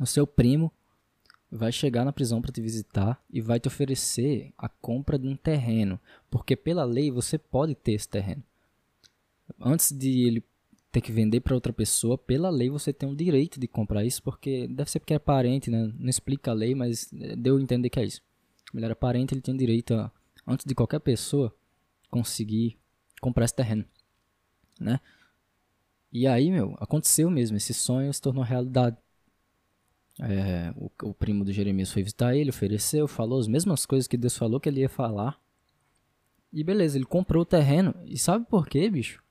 o 0.00 0.06
seu 0.06 0.26
primo 0.26 0.72
vai 1.56 1.70
chegar 1.70 2.04
na 2.04 2.12
prisão 2.12 2.42
para 2.42 2.52
te 2.52 2.60
visitar 2.60 3.22
e 3.30 3.40
vai 3.40 3.60
te 3.60 3.68
oferecer 3.68 4.52
a 4.58 4.68
compra 4.68 5.16
de 5.16 5.28
um 5.28 5.36
terreno, 5.36 6.00
porque 6.28 6.56
pela 6.56 6.84
lei 6.84 7.10
você 7.10 7.38
pode 7.38 7.74
ter 7.74 7.92
esse 7.92 8.08
terreno. 8.08 8.42
Antes 9.60 9.92
de 9.92 10.26
ele 10.26 10.44
ter 10.90 11.00
que 11.00 11.12
vender 11.12 11.40
para 11.40 11.54
outra 11.54 11.72
pessoa, 11.72 12.18
pela 12.18 12.50
lei 12.50 12.68
você 12.68 12.92
tem 12.92 13.08
o 13.08 13.14
direito 13.14 13.60
de 13.60 13.68
comprar 13.68 14.04
isso, 14.04 14.22
porque 14.22 14.66
deve 14.66 14.90
ser 14.90 14.98
porque 14.98 15.14
é 15.14 15.18
parente, 15.18 15.70
né? 15.70 15.92
Não 15.96 16.08
explica 16.08 16.50
a 16.50 16.54
lei, 16.54 16.74
mas 16.74 17.08
deu 17.38 17.56
a 17.56 17.62
entender 17.62 17.88
que 17.88 18.00
é 18.00 18.04
isso. 18.04 18.20
Ele 18.74 18.84
era 18.84 18.96
parente, 18.96 19.32
ele 19.32 19.40
tem 19.40 19.56
direito 19.56 19.94
a, 19.94 20.10
antes 20.46 20.66
de 20.66 20.74
qualquer 20.74 21.00
pessoa 21.00 21.54
conseguir 22.10 22.76
comprar 23.20 23.44
esse 23.44 23.54
terreno, 23.54 23.84
né? 24.80 24.98
E 26.12 26.26
aí, 26.26 26.50
meu, 26.50 26.76
aconteceu 26.80 27.30
mesmo, 27.30 27.56
esse 27.56 27.74
sonho 27.74 28.12
se 28.12 28.20
tornou 28.20 28.42
realidade. 28.42 28.96
É, 30.20 30.72
o, 30.76 30.90
o, 31.08 31.14
primo 31.14 31.44
do 31.44 31.52
Jeremias 31.52 31.90
foi 31.90 32.02
visitar 32.02 32.36
ele, 32.36 32.50
ofereceu, 32.50 33.08
falou 33.08 33.40
as 33.40 33.48
mesmas 33.48 33.84
coisas 33.84 34.06
que 34.06 34.16
Deus 34.16 34.36
falou 34.36 34.60
que 34.60 34.68
ele 34.68 34.80
ia 34.80 34.88
falar. 34.88 35.40
E 36.52 36.62
beleza, 36.62 36.96
ele 36.96 37.04
comprou 37.04 37.42
o 37.42 37.46
terreno. 37.46 37.94
E 38.04 38.16
sabe 38.16 38.46
por 38.46 38.68
quê, 38.68 38.88
bicho? 38.88 39.22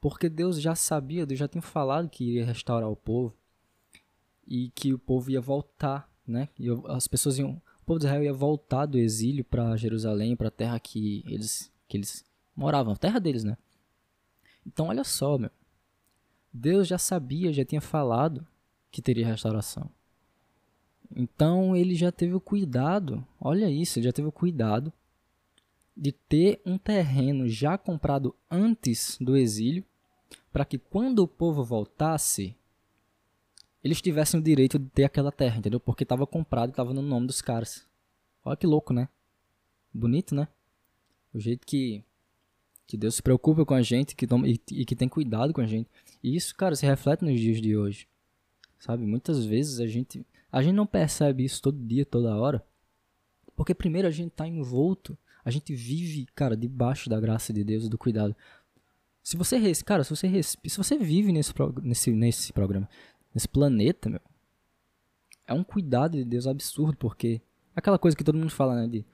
Porque 0.00 0.28
Deus 0.28 0.60
já 0.60 0.74
sabia, 0.74 1.24
Deus 1.24 1.38
já 1.38 1.46
tinha 1.46 1.62
falado 1.62 2.10
que 2.10 2.24
iria 2.24 2.44
restaurar 2.44 2.90
o 2.90 2.96
povo. 2.96 3.34
E 4.46 4.70
que 4.70 4.92
o 4.92 4.98
povo 4.98 5.30
ia 5.30 5.40
voltar, 5.40 6.10
né? 6.26 6.48
E 6.58 6.66
as 6.88 7.06
pessoas 7.06 7.38
iam. 7.38 7.62
O 7.80 7.84
povo 7.86 7.98
de 7.98 8.06
Israel 8.06 8.24
ia 8.24 8.32
voltar 8.32 8.86
do 8.86 8.98
exílio 8.98 9.44
para 9.44 9.76
Jerusalém, 9.76 10.34
para 10.34 10.48
a 10.48 10.50
terra 10.50 10.80
que 10.80 11.22
eles 11.26 11.72
que 11.86 11.98
eles 11.98 12.24
moravam, 12.56 12.94
a 12.94 12.96
terra 12.96 13.18
deles, 13.20 13.44
né? 13.44 13.56
Então 14.66 14.88
olha 14.88 15.04
só, 15.04 15.38
meu. 15.38 15.50
Deus 16.52 16.88
já 16.88 16.98
sabia, 16.98 17.52
já 17.52 17.64
tinha 17.64 17.80
falado 17.80 18.46
que 18.90 19.02
teria 19.02 19.26
restauração. 19.26 19.90
Então 21.14 21.74
ele 21.74 21.94
já 21.94 22.12
teve 22.12 22.34
o 22.34 22.40
cuidado, 22.40 23.26
olha 23.40 23.70
isso, 23.70 23.98
ele 23.98 24.06
já 24.06 24.12
teve 24.12 24.28
o 24.28 24.32
cuidado 24.32 24.92
de 25.96 26.10
ter 26.10 26.60
um 26.66 26.76
terreno 26.76 27.48
já 27.48 27.78
comprado 27.78 28.34
antes 28.50 29.16
do 29.20 29.36
exílio, 29.36 29.84
para 30.52 30.64
que 30.64 30.78
quando 30.78 31.20
o 31.20 31.28
povo 31.28 31.62
voltasse, 31.64 32.56
eles 33.82 34.00
tivessem 34.00 34.40
o 34.40 34.42
direito 34.42 34.78
de 34.78 34.88
ter 34.90 35.04
aquela 35.04 35.30
terra, 35.30 35.58
entendeu? 35.58 35.78
Porque 35.78 36.02
estava 36.02 36.26
comprado 36.26 36.70
e 36.70 36.72
estava 36.72 36.92
no 36.92 37.02
nome 37.02 37.26
dos 37.26 37.40
caras. 37.40 37.86
Olha 38.44 38.56
que 38.56 38.66
louco, 38.66 38.92
né? 38.92 39.08
Bonito, 39.92 40.34
né? 40.34 40.48
O 41.32 41.38
jeito 41.38 41.66
que 41.66 42.02
Que 42.86 42.96
Deus 42.96 43.14
se 43.14 43.22
preocupa 43.22 43.64
com 43.64 43.74
a 43.74 43.82
gente 43.82 44.14
que 44.16 44.26
toma, 44.26 44.48
e, 44.48 44.60
e 44.72 44.84
que 44.84 44.96
tem 44.96 45.08
cuidado 45.08 45.52
com 45.52 45.60
a 45.60 45.66
gente. 45.66 45.88
E 46.22 46.34
isso, 46.34 46.54
cara, 46.56 46.74
se 46.74 46.84
reflete 46.84 47.24
nos 47.24 47.38
dias 47.38 47.60
de 47.60 47.76
hoje. 47.76 48.08
Sabe? 48.78 49.06
Muitas 49.06 49.44
vezes 49.44 49.80
a 49.80 49.86
gente, 49.86 50.26
a 50.54 50.62
gente 50.62 50.76
não 50.76 50.86
percebe 50.86 51.44
isso 51.44 51.60
todo 51.60 51.76
dia, 51.84 52.06
toda 52.06 52.36
hora. 52.36 52.64
Porque 53.56 53.74
primeiro 53.74 54.06
a 54.06 54.10
gente 54.12 54.30
tá 54.30 54.46
envolto, 54.46 55.18
a 55.44 55.50
gente 55.50 55.74
vive, 55.74 56.26
cara, 56.32 56.56
debaixo 56.56 57.10
da 57.10 57.18
graça 57.18 57.52
de 57.52 57.64
Deus 57.64 57.88
do 57.88 57.98
cuidado. 57.98 58.36
Se 59.20 59.36
você, 59.36 59.58
cara, 59.84 60.04
se 60.04 60.10
você, 60.10 60.42
se 60.44 60.76
você 60.76 60.96
vive 60.96 61.32
nesse, 61.32 61.52
nesse, 61.82 62.12
nesse 62.12 62.52
programa, 62.52 62.88
nesse 63.34 63.48
planeta, 63.48 64.08
meu, 64.08 64.20
é 65.44 65.52
um 65.52 65.64
cuidado 65.64 66.16
de 66.16 66.24
Deus 66.24 66.46
absurdo, 66.46 66.96
porque 66.98 67.42
aquela 67.74 67.98
coisa 67.98 68.16
que 68.16 68.22
todo 68.22 68.38
mundo 68.38 68.50
fala, 68.50 68.76
né, 68.76 68.86
de 68.86 69.04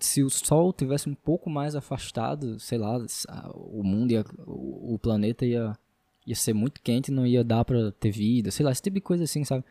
se 0.00 0.22
o 0.22 0.30
Sol 0.30 0.72
tivesse 0.72 1.08
um 1.08 1.14
pouco 1.14 1.50
mais 1.50 1.74
afastado, 1.74 2.60
sei 2.60 2.78
lá, 2.78 3.04
o 3.52 3.82
mundo 3.82 4.12
ia, 4.12 4.24
o, 4.46 4.94
o 4.94 4.98
planeta 5.00 5.44
ia 5.44 5.76
ia 6.24 6.36
ser 6.36 6.52
muito 6.52 6.80
quente, 6.80 7.10
não 7.10 7.26
ia 7.26 7.42
dar 7.42 7.64
para 7.64 7.90
ter 7.92 8.10
vida, 8.10 8.50
sei 8.50 8.64
lá, 8.64 8.70
esse 8.70 8.82
tipo 8.82 8.94
de 8.94 9.00
coisa 9.00 9.24
assim, 9.24 9.44
sabe? 9.44 9.64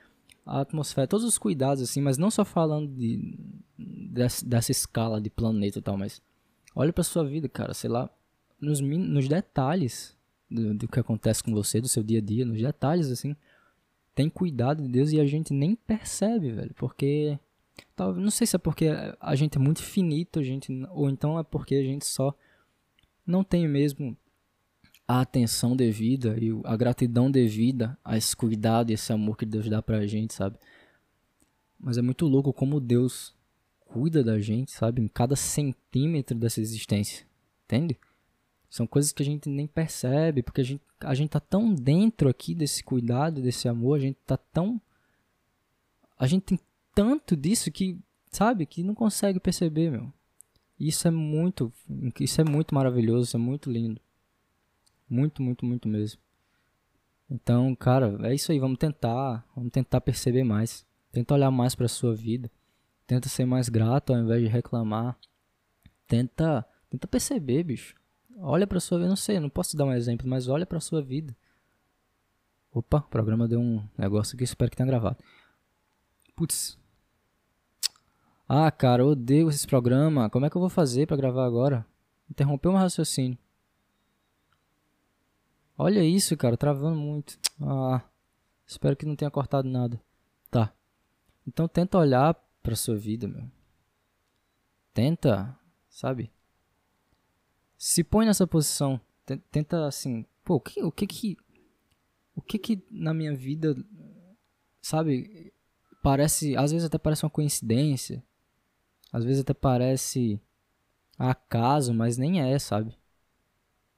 A 0.46 0.62
atmosfera, 0.62 1.08
todos 1.08 1.26
os 1.26 1.38
cuidados 1.38 1.84
assim, 1.84 2.02
mas 2.02 2.18
não 2.18 2.32
só 2.32 2.44
falando 2.44 2.94
de 2.94 3.38
dessa, 3.78 4.46
dessa 4.46 4.72
escala 4.72 5.22
de 5.22 5.30
planeta 5.30 5.80
e 5.80 5.82
tal, 5.82 5.98
mas 5.98 6.22
olha 6.76 6.92
para 6.92 7.04
sua 7.04 7.24
vida, 7.24 7.48
cara, 7.48 7.74
sei 7.74 7.90
lá, 7.90 8.10
nos, 8.60 8.80
nos 8.80 9.28
detalhes 9.28 10.18
do, 10.50 10.74
do 10.74 10.88
que 10.88 11.00
acontece 11.00 11.44
com 11.44 11.54
você, 11.54 11.80
do 11.80 11.88
seu 11.88 12.04
dia 12.04 12.20
a 12.20 12.22
dia, 12.22 12.46
nos 12.46 12.62
detalhes 12.62 13.10
assim, 13.10 13.36
tem 14.14 14.30
cuidado 14.30 14.82
de 14.84 14.90
Deus 14.90 15.12
e 15.12 15.20
a 15.20 15.26
gente 15.26 15.54
nem 15.54 15.76
percebe, 15.76 16.52
velho, 16.52 16.74
porque 16.76 17.40
não 17.98 18.30
sei 18.30 18.46
se 18.46 18.56
é 18.56 18.60
porque 18.60 18.90
a 19.20 19.36
gente 19.36 19.58
é 19.58 19.62
muito 19.62 19.82
finito, 19.82 20.40
a 20.40 20.44
gente 20.44 20.72
ou 20.92 21.10
então 21.10 21.40
é 21.40 21.44
porque 21.44 21.76
a 21.76 21.84
gente 21.84 22.06
só 22.06 22.36
não 23.26 23.44
tem 23.44 23.68
mesmo 23.68 24.18
a 25.08 25.22
atenção 25.22 25.76
devida 25.76 26.38
e 26.40 26.50
a 26.64 26.76
gratidão 26.76 27.30
devida 27.30 27.98
a 28.04 28.18
esse 28.18 28.36
cuidado 28.36 28.92
e 28.92 28.94
esse 28.94 29.12
amor 29.12 29.38
que 29.38 29.46
Deus 29.46 29.68
dá 29.70 29.82
pra 29.82 30.06
gente, 30.06 30.34
sabe? 30.34 30.58
Mas 31.80 31.98
é 31.98 32.02
muito 32.02 32.28
louco 32.28 32.54
como 32.54 32.80
Deus 32.80 33.36
cuida 33.86 34.24
da 34.24 34.40
gente, 34.40 34.72
sabe? 34.72 35.02
Em 35.02 35.08
cada 35.08 35.36
centímetro 35.36 36.38
dessa 36.38 36.62
existência, 36.62 37.26
entende? 37.66 37.98
São 38.70 38.88
coisas 38.88 39.12
que 39.12 39.22
a 39.22 39.26
gente 39.26 39.50
nem 39.50 39.68
percebe, 39.68 40.42
porque 40.42 40.62
a 40.62 40.64
gente, 40.64 40.82
a 41.02 41.14
gente 41.14 41.32
tá 41.32 41.42
tão 41.42 41.74
dentro 41.74 42.30
aqui 42.30 42.56
desse 42.56 42.82
cuidado, 42.82 43.42
desse 43.42 43.68
amor, 43.68 43.98
a 43.98 44.02
gente 44.02 44.18
tá 44.26 44.38
tão. 44.38 44.80
A 46.18 46.26
gente 46.26 46.44
tem 46.44 46.60
tanto 46.96 47.36
disso 47.36 47.70
que, 47.70 48.00
sabe, 48.32 48.66
que 48.66 48.82
não 48.82 48.96
consegue 48.96 49.42
perceber, 49.42 49.92
meu. 49.92 50.14
Isso 50.80 51.06
é 51.06 51.12
muito. 51.12 51.72
Isso 52.18 52.40
é 52.40 52.46
muito 52.46 52.74
maravilhoso, 52.74 53.28
isso 53.28 53.38
é 53.38 53.40
muito 53.40 53.70
lindo. 53.70 54.00
Muito, 55.12 55.44
muito, 55.44 55.66
muito 55.66 55.90
mesmo. 55.90 56.22
Então, 57.30 57.76
cara, 57.76 58.18
é 58.30 58.34
isso 58.34 58.50
aí. 58.50 58.60
Vamos 58.60 58.78
tentar. 58.78 59.46
Vamos 59.54 59.70
tentar 59.70 60.00
perceber 60.00 60.46
mais. 60.46 60.86
Tenta 61.12 61.34
olhar 61.34 61.52
mais 61.52 61.76
para 61.76 61.90
sua 61.90 62.16
vida. 62.16 62.50
Tenta 63.06 63.28
ser 63.28 63.44
mais 63.44 63.68
grato 63.68 64.14
ao 64.14 64.20
invés 64.20 64.42
de 64.42 64.48
reclamar. 64.48 65.18
Tenta, 66.08 66.66
tenta 66.90 67.08
perceber, 67.10 67.64
bicho. 67.64 67.94
Olha 68.38 68.66
para 68.66 68.80
sua 68.80 69.00
vida, 69.00 69.10
não 69.10 69.18
sei, 69.18 69.38
não 69.38 69.50
posso 69.50 69.76
dar 69.76 69.84
um 69.84 69.94
exemplo, 69.94 70.28
mas 70.28 70.48
olha 70.48 70.66
para 70.66 70.80
sua 70.80 71.02
vida. 71.02 71.36
Opa, 72.72 73.00
o 73.00 73.10
programa 73.10 73.50
deu 73.50 73.60
um 73.60 73.84
negócio 73.98 74.36
aqui, 74.36 74.46
espero 74.46 74.72
que 74.72 74.78
tenha 74.78 74.88
gravado. 74.88 75.18
Putz. 76.38 76.80
Ah, 78.48 78.72
cara, 78.72 79.04
eu 79.04 79.08
odeio 79.08 79.50
esse 79.50 79.68
programa. 79.68 80.30
Como 80.30 80.46
é 80.46 80.50
que 80.50 80.56
eu 80.56 80.62
vou 80.62 80.70
fazer 80.70 81.06
para 81.06 81.18
gravar 81.18 81.46
agora? 81.46 81.86
Interrompeu 82.30 82.72
meu 82.72 82.80
raciocínio. 82.80 83.38
Olha 85.84 86.04
isso, 86.04 86.38
cara, 86.38 86.56
travando 86.56 86.96
muito. 86.96 87.40
Ah, 87.60 88.04
espero 88.68 88.96
que 88.96 89.04
não 89.04 89.16
tenha 89.16 89.32
cortado 89.32 89.68
nada. 89.68 90.00
Tá. 90.52 90.72
Então 91.48 91.68
tenta 91.68 91.98
olhar 91.98 92.36
pra 92.62 92.76
sua 92.76 92.96
vida, 92.96 93.28
meu. 93.28 93.50
Tenta, 94.94 95.58
sabe? 95.90 96.32
Se 97.80 98.04
põe 98.04 98.28
nessa 98.28 98.46
posição. 98.46 99.02
Tenta 99.50 99.88
assim, 99.88 100.24
pô, 100.44 100.58
o 100.58 100.60
que 100.60 100.84
o 100.84 100.92
que 100.92 101.08
que 101.08 101.38
o 102.36 102.44
que 102.44 102.60
que 102.60 102.86
na 102.92 103.12
minha 103.12 103.36
vida, 103.36 103.76
sabe, 104.84 105.52
parece, 106.04 106.56
às 106.58 106.72
vezes 106.72 106.86
até 106.86 107.00
parece 107.00 107.26
uma 107.26 107.32
coincidência. 107.32 108.24
Às 109.12 109.24
vezes 109.24 109.42
até 109.42 109.56
parece 109.56 110.40
acaso, 111.18 111.92
mas 111.92 112.20
nem 112.20 112.40
é, 112.40 112.60
sabe? 112.60 112.96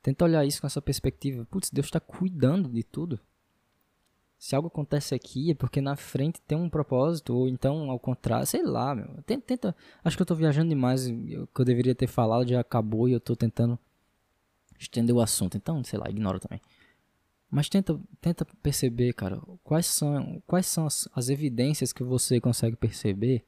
Tenta 0.03 0.25
olhar 0.25 0.45
isso 0.45 0.59
com 0.59 0.67
essa 0.67 0.81
perspectiva. 0.81 1.47
Putz, 1.49 1.71
Deus 1.71 1.87
está 1.87 1.99
cuidando 1.99 2.67
de 2.67 2.83
tudo. 2.83 3.19
Se 4.37 4.53
algo 4.53 4.67
acontece 4.67 5.15
aqui 5.15 5.51
é 5.51 5.55
porque 5.55 5.79
na 5.79 5.95
frente 5.95 6.41
tem 6.41 6.57
um 6.57 6.69
propósito, 6.69 7.33
ou 7.33 7.47
então 7.47 7.89
ao 7.89 7.97
contrário, 7.97 8.45
sei 8.45 8.61
lá, 8.61 8.93
meu. 8.93 9.07
Tenta, 9.25 9.45
tenta 9.47 9.75
acho 10.03 10.17
que 10.17 10.21
eu 10.21 10.25
estou 10.25 10.35
viajando 10.35 10.67
demais. 10.67 11.07
O 11.07 11.47
que 11.47 11.61
eu 11.61 11.63
deveria 11.63 11.95
ter 11.95 12.07
falado 12.07 12.45
já 12.45 12.59
acabou 12.59 13.07
e 13.07 13.13
eu 13.13 13.17
estou 13.17 13.37
tentando 13.37 13.79
estender 14.77 15.15
o 15.15 15.21
assunto. 15.21 15.55
Então, 15.55 15.81
sei 15.85 15.97
lá, 15.97 16.09
ignora 16.09 16.37
também. 16.37 16.59
Mas 17.49 17.69
tenta, 17.69 17.97
tenta 18.19 18.43
perceber, 18.61 19.13
cara, 19.13 19.39
quais 19.63 19.85
são, 19.85 20.43
quais 20.45 20.65
são 20.65 20.85
as, 20.85 21.07
as 21.15 21.29
evidências 21.29 21.93
que 21.93 22.03
você 22.03 22.41
consegue 22.41 22.75
perceber 22.75 23.45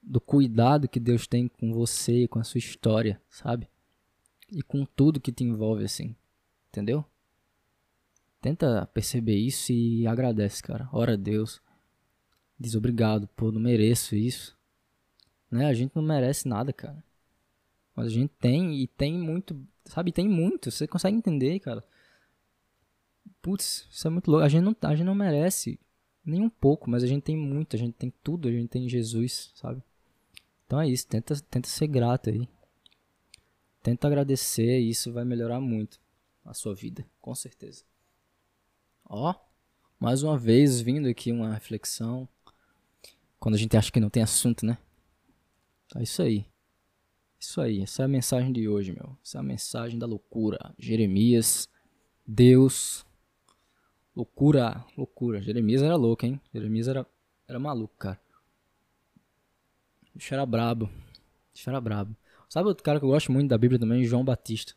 do 0.00 0.20
cuidado 0.20 0.88
que 0.88 1.00
Deus 1.00 1.26
tem 1.26 1.48
com 1.48 1.72
você, 1.72 2.28
com 2.28 2.38
a 2.38 2.44
sua 2.44 2.58
história, 2.58 3.20
sabe? 3.28 3.68
E 4.52 4.62
com 4.62 4.84
tudo 4.84 5.20
que 5.20 5.32
te 5.32 5.44
envolve 5.44 5.84
assim. 5.84 6.14
Entendeu? 6.68 7.04
Tenta 8.40 8.86
perceber 8.86 9.36
isso 9.36 9.72
e 9.72 10.06
agradece, 10.06 10.62
cara. 10.62 10.88
Ora 10.92 11.14
a 11.14 11.16
Deus. 11.16 11.60
Diz 12.58 12.74
obrigado, 12.74 13.28
pô, 13.28 13.50
não 13.50 13.60
mereço 13.60 14.14
isso. 14.14 14.56
Né? 15.50 15.66
A 15.66 15.74
gente 15.74 15.94
não 15.94 16.02
merece 16.02 16.48
nada, 16.48 16.72
cara. 16.72 17.02
Mas 17.94 18.06
a 18.06 18.10
gente 18.10 18.32
tem 18.40 18.74
e 18.80 18.86
tem 18.86 19.18
muito, 19.18 19.60
sabe? 19.84 20.12
Tem 20.12 20.28
muito. 20.28 20.70
Você 20.70 20.86
consegue 20.86 21.16
entender, 21.16 21.58
cara? 21.60 21.82
Putz, 23.42 23.86
isso 23.90 24.06
é 24.06 24.10
muito 24.10 24.30
louco. 24.30 24.44
A 24.44 24.48
gente 24.48 24.62
não, 24.62 24.76
a 24.82 24.94
gente 24.94 25.06
não 25.06 25.14
merece 25.14 25.78
nem 26.24 26.42
um 26.42 26.50
pouco, 26.50 26.88
mas 26.88 27.02
a 27.02 27.06
gente 27.06 27.22
tem 27.22 27.36
muito, 27.36 27.76
a 27.76 27.78
gente 27.78 27.94
tem 27.94 28.12
tudo, 28.22 28.48
a 28.48 28.52
gente 28.52 28.68
tem 28.68 28.88
Jesus, 28.88 29.52
sabe? 29.54 29.82
Então 30.66 30.80
é 30.80 30.88
isso, 30.88 31.06
tenta, 31.06 31.34
tenta 31.50 31.68
ser 31.68 31.88
grato 31.88 32.30
aí. 32.30 32.48
Tenta 33.82 34.06
agradecer 34.06 34.80
e 34.80 34.90
isso 34.90 35.12
vai 35.12 35.24
melhorar 35.24 35.60
muito 35.60 36.00
a 36.44 36.52
sua 36.52 36.74
vida, 36.74 37.06
com 37.20 37.34
certeza. 37.34 37.84
Ó, 39.04 39.34
mais 39.98 40.22
uma 40.22 40.38
vez 40.38 40.80
vindo 40.80 41.08
aqui 41.08 41.32
uma 41.32 41.54
reflexão. 41.54 42.28
Quando 43.38 43.54
a 43.54 43.58
gente 43.58 43.76
acha 43.76 43.90
que 43.90 44.00
não 44.00 44.10
tem 44.10 44.22
assunto, 44.22 44.66
né? 44.66 44.78
É 45.96 46.02
isso 46.02 46.22
aí. 46.22 46.46
Isso 47.38 47.60
aí, 47.60 47.82
essa 47.82 48.02
é 48.02 48.04
a 48.04 48.08
mensagem 48.08 48.52
de 48.52 48.68
hoje, 48.68 48.92
meu. 48.92 49.16
Essa 49.24 49.38
é 49.38 49.40
a 49.40 49.42
mensagem 49.42 49.98
da 49.98 50.06
loucura. 50.06 50.74
Jeremias, 50.78 51.68
Deus. 52.26 53.04
Loucura, 54.14 54.84
loucura. 54.96 55.40
Jeremias 55.40 55.82
era 55.82 55.96
louco, 55.96 56.26
hein? 56.26 56.38
Jeremias 56.52 56.86
era, 56.86 57.06
era 57.48 57.58
maluco, 57.58 57.94
cara. 57.96 58.20
O 60.14 60.34
era 60.34 60.44
brabo. 60.44 60.84
O 60.86 61.70
era 61.70 61.80
brabo. 61.80 62.14
Sabe 62.50 62.66
outro 62.66 62.82
cara 62.82 62.98
que 62.98 63.04
eu 63.04 63.10
gosto 63.10 63.30
muito 63.30 63.48
da 63.48 63.56
Bíblia 63.56 63.78
também? 63.78 64.02
João 64.02 64.24
Batista. 64.24 64.74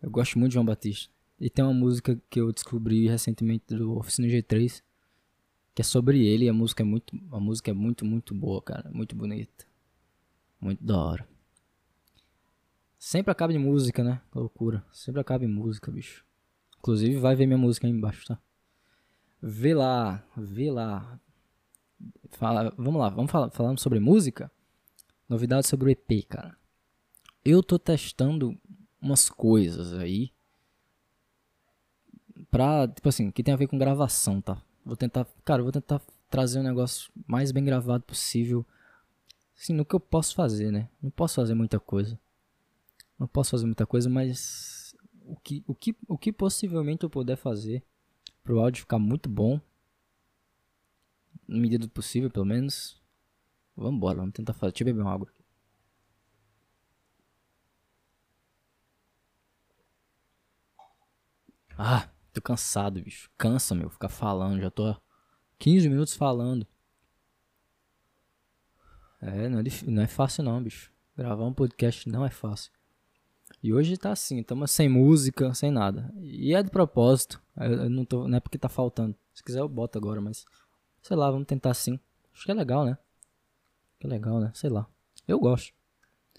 Eu 0.00 0.10
gosto 0.10 0.38
muito 0.38 0.52
de 0.52 0.54
João 0.54 0.64
Batista. 0.64 1.12
E 1.38 1.50
tem 1.50 1.62
uma 1.62 1.74
música 1.74 2.18
que 2.30 2.40
eu 2.40 2.50
descobri 2.50 3.06
recentemente 3.06 3.76
do 3.76 3.98
Oficina 3.98 4.26
G3, 4.28 4.82
que 5.74 5.82
é 5.82 5.84
sobre 5.84 6.26
ele, 6.26 6.46
e 6.46 6.48
a 6.48 6.54
música 6.54 6.82
é 6.82 6.86
muito, 6.86 7.14
a 7.30 7.38
música 7.38 7.70
é 7.70 7.74
muito, 7.74 8.06
muito 8.06 8.34
boa, 8.34 8.62
cara, 8.62 8.90
muito 8.90 9.14
bonita. 9.14 9.66
Muito 10.58 10.82
da 10.82 10.96
hora. 10.96 11.28
Sempre 12.98 13.30
acaba 13.30 13.52
em 13.52 13.58
música, 13.58 14.02
né? 14.02 14.22
loucura. 14.34 14.82
Sempre 14.90 15.20
acaba 15.20 15.44
em 15.44 15.48
música, 15.48 15.92
bicho. 15.92 16.24
Inclusive 16.78 17.18
vai 17.18 17.36
ver 17.36 17.44
minha 17.44 17.58
música 17.58 17.86
aí 17.86 17.92
embaixo, 17.92 18.24
tá? 18.26 18.38
Vê 19.42 19.74
lá, 19.74 20.26
vê 20.34 20.70
lá. 20.70 21.20
Fala, 22.30 22.72
vamos 22.78 22.98
lá, 22.98 23.10
vamos 23.10 23.30
falar 23.30 23.50
falando 23.50 23.78
sobre 23.78 24.00
música. 24.00 24.50
Novidades 25.28 25.68
sobre 25.68 25.88
o 25.88 25.90
EP, 25.90 26.26
cara. 26.28 26.56
Eu 27.44 27.62
tô 27.62 27.78
testando 27.78 28.58
umas 29.00 29.28
coisas 29.28 29.92
aí. 29.94 30.32
Pra, 32.50 32.86
tipo 32.88 33.08
assim, 33.08 33.30
que 33.30 33.42
tem 33.42 33.54
a 33.54 33.56
ver 33.56 33.66
com 33.66 33.78
gravação, 33.78 34.40
tá? 34.40 34.62
Vou 34.84 34.96
tentar, 34.96 35.26
cara, 35.44 35.62
vou 35.62 35.72
tentar 35.72 36.00
trazer 36.30 36.60
um 36.60 36.64
negócio 36.64 37.10
mais 37.26 37.52
bem 37.52 37.64
gravado 37.64 38.04
possível. 38.04 38.66
Assim, 39.56 39.72
no 39.72 39.84
que 39.84 39.94
eu 39.94 40.00
posso 40.00 40.34
fazer, 40.34 40.70
né? 40.70 40.88
Não 41.02 41.10
posso 41.10 41.36
fazer 41.36 41.54
muita 41.54 41.78
coisa. 41.78 42.18
Não 43.18 43.26
posso 43.26 43.52
fazer 43.52 43.66
muita 43.66 43.86
coisa, 43.86 44.10
mas 44.10 44.94
o 45.24 45.36
que, 45.36 45.64
o 45.66 45.74
que, 45.74 45.96
o 46.08 46.18
que 46.18 46.32
possivelmente 46.32 47.04
eu 47.04 47.10
puder 47.10 47.36
fazer 47.36 47.82
pro 48.42 48.60
áudio 48.60 48.82
ficar 48.82 48.98
muito 48.98 49.28
bom, 49.28 49.60
na 51.48 51.58
medida 51.58 51.86
do 51.86 51.90
possível, 51.90 52.30
pelo 52.30 52.44
menos, 52.44 53.00
Vambora, 53.76 54.18
vamos 54.18 54.32
tentar 54.34 54.52
fazer. 54.52 54.72
Deixa 54.72 54.84
eu 54.84 54.86
beber 54.86 55.02
uma 55.02 55.12
água. 55.12 55.28
Ah, 61.76 62.08
tô 62.32 62.40
cansado, 62.40 63.02
bicho. 63.02 63.30
Cansa, 63.36 63.74
meu, 63.74 63.90
ficar 63.90 64.08
falando. 64.08 64.60
Já 64.60 64.70
tô 64.70 64.96
15 65.58 65.88
minutos 65.88 66.14
falando. 66.14 66.66
É, 69.20 69.48
não 69.48 69.60
é, 69.60 69.62
não 69.86 70.02
é 70.02 70.06
fácil 70.06 70.44
não, 70.44 70.62
bicho. 70.62 70.92
Gravar 71.16 71.44
um 71.44 71.54
podcast 71.54 72.08
não 72.08 72.24
é 72.24 72.30
fácil. 72.30 72.70
E 73.62 73.72
hoje 73.72 73.96
tá 73.96 74.12
assim, 74.12 74.40
estamos 74.40 74.70
sem 74.70 74.88
música, 74.88 75.54
sem 75.54 75.70
nada. 75.70 76.12
E 76.16 76.54
é 76.54 76.62
de 76.62 76.70
propósito. 76.70 77.42
Eu 77.56 77.88
não, 77.88 78.04
tô, 78.04 78.28
não 78.28 78.36
é 78.36 78.40
porque 78.40 78.58
tá 78.58 78.68
faltando. 78.68 79.16
Se 79.32 79.42
quiser 79.42 79.60
eu 79.60 79.68
boto 79.68 79.98
agora, 79.98 80.20
mas. 80.20 80.44
Sei 81.02 81.16
lá, 81.16 81.30
vamos 81.30 81.46
tentar 81.46 81.70
assim. 81.70 81.98
Acho 82.32 82.44
que 82.44 82.50
é 82.50 82.54
legal, 82.54 82.84
né? 82.84 82.98
Que 83.98 84.06
legal, 84.06 84.40
né? 84.40 84.50
Sei 84.54 84.70
lá. 84.70 84.88
Eu 85.26 85.38
gosto. 85.38 85.72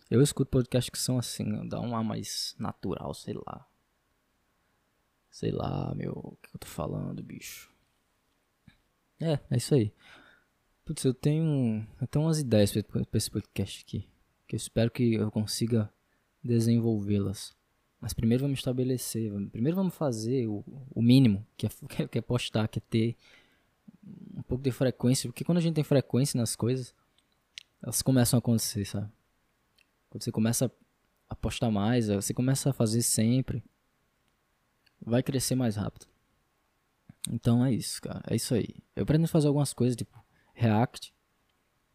Eu 0.10 0.22
escuto 0.22 0.52
podcasts 0.52 0.90
que 0.90 1.00
são 1.00 1.18
assim, 1.18 1.68
dá 1.68 1.80
um 1.82 1.96
ar 1.96 2.04
mais 2.04 2.56
natural, 2.60 3.14
sei 3.14 3.34
lá. 3.34 3.68
Sei 5.32 5.52
lá, 5.52 5.94
meu, 5.96 6.14
o 6.14 6.38
que 6.42 6.56
eu 6.56 6.60
tô 6.60 6.68
falando, 6.68 7.24
bicho. 7.24 7.74
É, 9.20 9.40
é 9.50 9.58
isso 9.58 9.74
aí. 9.74 9.92
Putz, 10.86 11.04
eu 11.04 11.14
tenho, 11.14 11.86
tenho 12.12 12.26
umas 12.26 12.40
ideias 12.40 12.72
pra, 12.72 13.04
pra 13.04 13.18
esse 13.18 13.32
podcast 13.32 13.84
aqui. 13.84 14.08
Que 14.48 14.56
eu 14.56 14.58
espero 14.58 14.92
que 14.92 15.16
eu 15.16 15.32
consiga 15.32 15.92
desenvolvê-las. 16.44 17.56
Mas 18.00 18.14
primeiro 18.14 18.44
vamos 18.44 18.60
estabelecer, 18.60 19.32
primeiro 19.52 19.76
vamos 19.76 19.96
fazer 19.96 20.48
o, 20.48 20.64
o 20.94 21.02
mínimo, 21.02 21.46
que 21.58 21.66
é, 21.66 22.08
que 22.08 22.18
é 22.20 22.22
postar, 22.22 22.68
que 22.68 22.78
é 22.78 22.82
ter 22.88 23.18
um 24.36 24.44
pouco 24.44 24.64
de 24.64 24.72
frequência. 24.72 25.28
Porque 25.28 25.44
quando 25.44 25.58
a 25.58 25.62
gente 25.62 25.74
tem 25.74 25.84
frequência 25.84 26.38
nas 26.38 26.56
coisas, 26.56 26.94
elas 27.86 28.02
começam 28.02 28.38
a 28.38 28.40
acontecer, 28.40 28.84
sabe? 28.84 29.12
Quando 30.10 30.24
você 30.24 30.32
começa 30.32 30.72
a 31.30 31.36
postar 31.36 31.70
mais, 31.70 32.08
você 32.08 32.34
começa 32.34 32.72
a 32.72 32.74
fazer 32.74 33.04
sempre, 33.04 33.64
vai 35.00 35.22
crescer 35.22 35.54
mais 35.54 35.76
rápido. 35.76 36.08
Então 37.30 37.64
é 37.64 37.72
isso, 37.72 38.02
cara. 38.02 38.24
É 38.28 38.36
isso 38.36 38.56
aí. 38.56 38.70
Eu 38.96 39.06
pretendo 39.06 39.28
fazer 39.28 39.48
algumas 39.48 39.72
coisas, 39.72 39.96
tipo 39.96 40.20
React. 40.56 41.14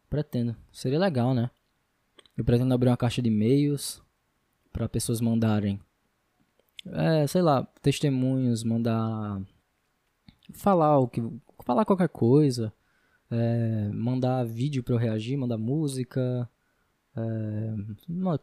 Pretendo. 0.09 0.55
Seria 0.71 0.97
legal, 0.97 1.33
né? 1.33 1.51
Eu 2.37 2.45
pretendo 2.45 2.73
abrir 2.73 2.89
uma 2.89 2.95
caixa 2.95 3.21
de 3.21 3.27
e-mails 3.27 4.01
para 4.71 4.87
pessoas 4.87 5.19
mandarem, 5.19 5.77
é, 6.85 7.27
sei 7.27 7.41
lá, 7.41 7.65
testemunhos, 7.81 8.63
mandar 8.63 9.41
falar 10.53 10.99
o 10.99 11.07
que, 11.09 11.21
falar 11.65 11.83
qualquer 11.83 12.07
coisa, 12.07 12.73
é, 13.31 13.89
mandar 13.93 14.43
vídeo 14.45 14.83
para 14.83 14.93
eu 14.93 14.99
reagir, 14.99 15.37
mandar 15.37 15.57
música, 15.57 16.49
é, 17.15 17.73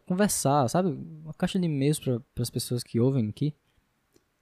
conversar, 0.07 0.69
sabe? 0.69 0.89
Uma 1.23 1.35
caixa 1.35 1.59
de 1.59 1.67
e-mails 1.67 1.99
para 2.01 2.23
as 2.39 2.51
pessoas 2.51 2.83
que 2.83 2.99
ouvem 2.99 3.29
aqui 3.29 3.55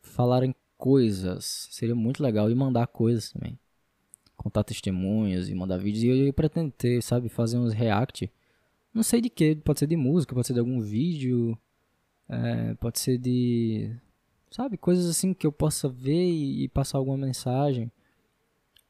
falarem 0.01 0.55
coisas. 0.79 1.69
Seria 1.71 1.95
muito 1.95 2.23
legal. 2.23 2.51
E 2.51 2.55
mandar 2.55 2.87
coisas 2.87 3.33
também. 3.33 3.59
Contar 4.37 4.65
testemunhos 4.65 5.49
e 5.49 5.55
mandar 5.55 5.79
vídeos. 5.79 6.05
E 6.05 6.09
eu, 6.09 6.27
eu 6.27 6.33
pretendo 6.33 6.71
ter, 6.71 7.03
sabe? 7.03 7.29
Fazer 7.29 7.59
uns 7.59 7.73
react. 7.73 8.31
Não 8.95 9.03
sei 9.03 9.21
de 9.21 9.29
que. 9.29 9.57
Pode 9.57 9.81
ser 9.81 9.87
de 9.87 9.97
música, 9.97 10.35
pode 10.35 10.47
ser 10.47 10.55
de 10.55 10.61
algum 10.61 10.81
vídeo. 10.81 11.59
É, 12.29 12.75
pode 12.75 13.01
ser 13.01 13.19
de. 13.19 13.97
Sabe? 14.51 14.77
Coisas 14.77 15.07
assim 15.07 15.35
que 15.35 15.47
eu 15.47 15.53
possa 15.53 15.89
ver 15.89 16.25
e, 16.25 16.65
e 16.65 16.69
passar 16.69 16.99
alguma 16.99 17.17
mensagem 17.17 17.91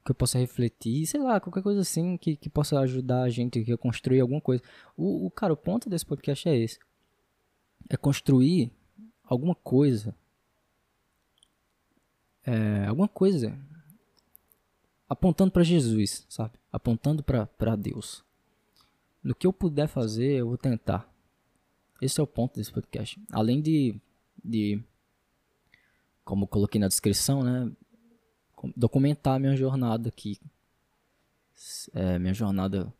que 0.06 0.12
eu 0.12 0.14
possa 0.14 0.38
refletir, 0.38 1.04
sei 1.04 1.20
lá, 1.20 1.40
qualquer 1.40 1.62
coisa 1.62 1.80
assim 1.80 2.16
que, 2.16 2.36
que 2.36 2.48
possa 2.48 2.78
ajudar 2.78 3.22
a 3.22 3.28
gente 3.28 3.70
a 3.72 3.76
construir 3.76 4.20
alguma 4.20 4.40
coisa. 4.40 4.62
O, 4.96 5.26
o 5.26 5.30
cara, 5.30 5.52
o 5.52 5.56
ponto 5.56 5.90
desse 5.90 6.06
podcast 6.06 6.48
é 6.48 6.56
esse. 6.56 6.78
É 7.88 7.96
construir 7.96 8.70
alguma 9.24 9.54
coisa. 9.54 10.14
É, 12.44 12.86
alguma 12.86 13.08
coisa 13.08 13.58
apontando 15.08 15.50
para 15.50 15.64
Jesus, 15.64 16.24
sabe? 16.28 16.52
Apontando 16.70 17.24
para 17.24 17.76
Deus. 17.76 18.24
No 19.22 19.34
que 19.34 19.46
eu 19.46 19.52
puder 19.52 19.88
fazer, 19.88 20.36
eu 20.36 20.46
vou 20.46 20.56
tentar. 20.56 21.12
Esse 22.00 22.20
é 22.20 22.22
o 22.22 22.26
ponto 22.28 22.54
desse 22.54 22.72
podcast. 22.72 23.20
Além 23.32 23.60
de, 23.60 24.00
de 24.44 24.80
como 26.24 26.46
coloquei 26.46 26.80
na 26.80 26.86
descrição, 26.88 27.42
né? 27.42 27.72
Documentar 28.76 29.38
minha 29.38 29.56
jornada 29.56 30.08
aqui. 30.08 30.38
É, 31.94 32.18
minha 32.18 32.34
jornada 32.34 32.92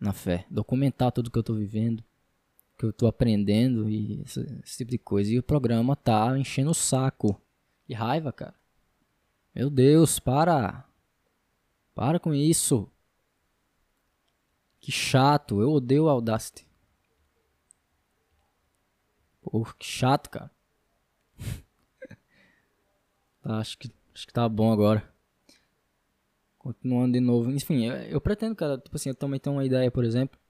na 0.00 0.12
fé. 0.12 0.46
Documentar 0.50 1.12
tudo 1.12 1.30
que 1.30 1.38
eu 1.38 1.42
tô 1.42 1.54
vivendo, 1.54 2.04
que 2.78 2.84
eu 2.84 2.92
tô 2.92 3.06
aprendendo 3.06 3.88
e 3.88 4.20
esse, 4.22 4.40
esse 4.64 4.78
tipo 4.78 4.90
de 4.90 4.98
coisa. 4.98 5.32
E 5.32 5.38
o 5.38 5.42
programa 5.42 5.96
tá 5.96 6.38
enchendo 6.38 6.70
o 6.70 6.74
saco. 6.74 7.40
Que 7.86 7.94
raiva, 7.94 8.32
cara. 8.32 8.54
Meu 9.54 9.70
Deus, 9.70 10.18
para! 10.18 10.84
Para 11.94 12.20
com 12.20 12.34
isso! 12.34 12.90
Que 14.80 14.92
chato, 14.92 15.60
eu 15.60 15.72
odeio 15.72 16.08
Audacity. 16.08 16.66
Pô, 19.40 19.64
que 19.78 19.86
chato, 19.86 20.28
cara. 20.28 20.50
tá, 23.42 23.58
acho 23.58 23.78
que 23.78 23.90
Acho 24.16 24.26
que 24.26 24.32
tá 24.32 24.48
bom 24.48 24.72
agora. 24.72 25.06
Continuando 26.56 27.12
de 27.12 27.20
novo. 27.20 27.50
Enfim, 27.50 27.84
eu, 27.84 27.94
eu, 27.96 28.18
pretendo, 28.18 28.56
cara, 28.56 28.78
tipo 28.78 28.96
assim, 28.96 29.10
eu 29.10 29.14
também 29.14 29.38
tenho 29.38 29.54
uma 29.54 29.64
ideia, 29.66 29.90
por 29.90 30.06
exemplo, 30.06 30.40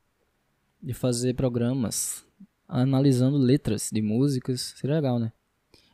de 0.80 0.94
fazer 0.94 1.34
programas 1.34 2.24
analisando 2.68 3.36
letras 3.36 3.90
de 3.92 4.00
músicas. 4.00 4.72
Seria 4.76 4.94
legal, 4.94 5.18
né? 5.18 5.32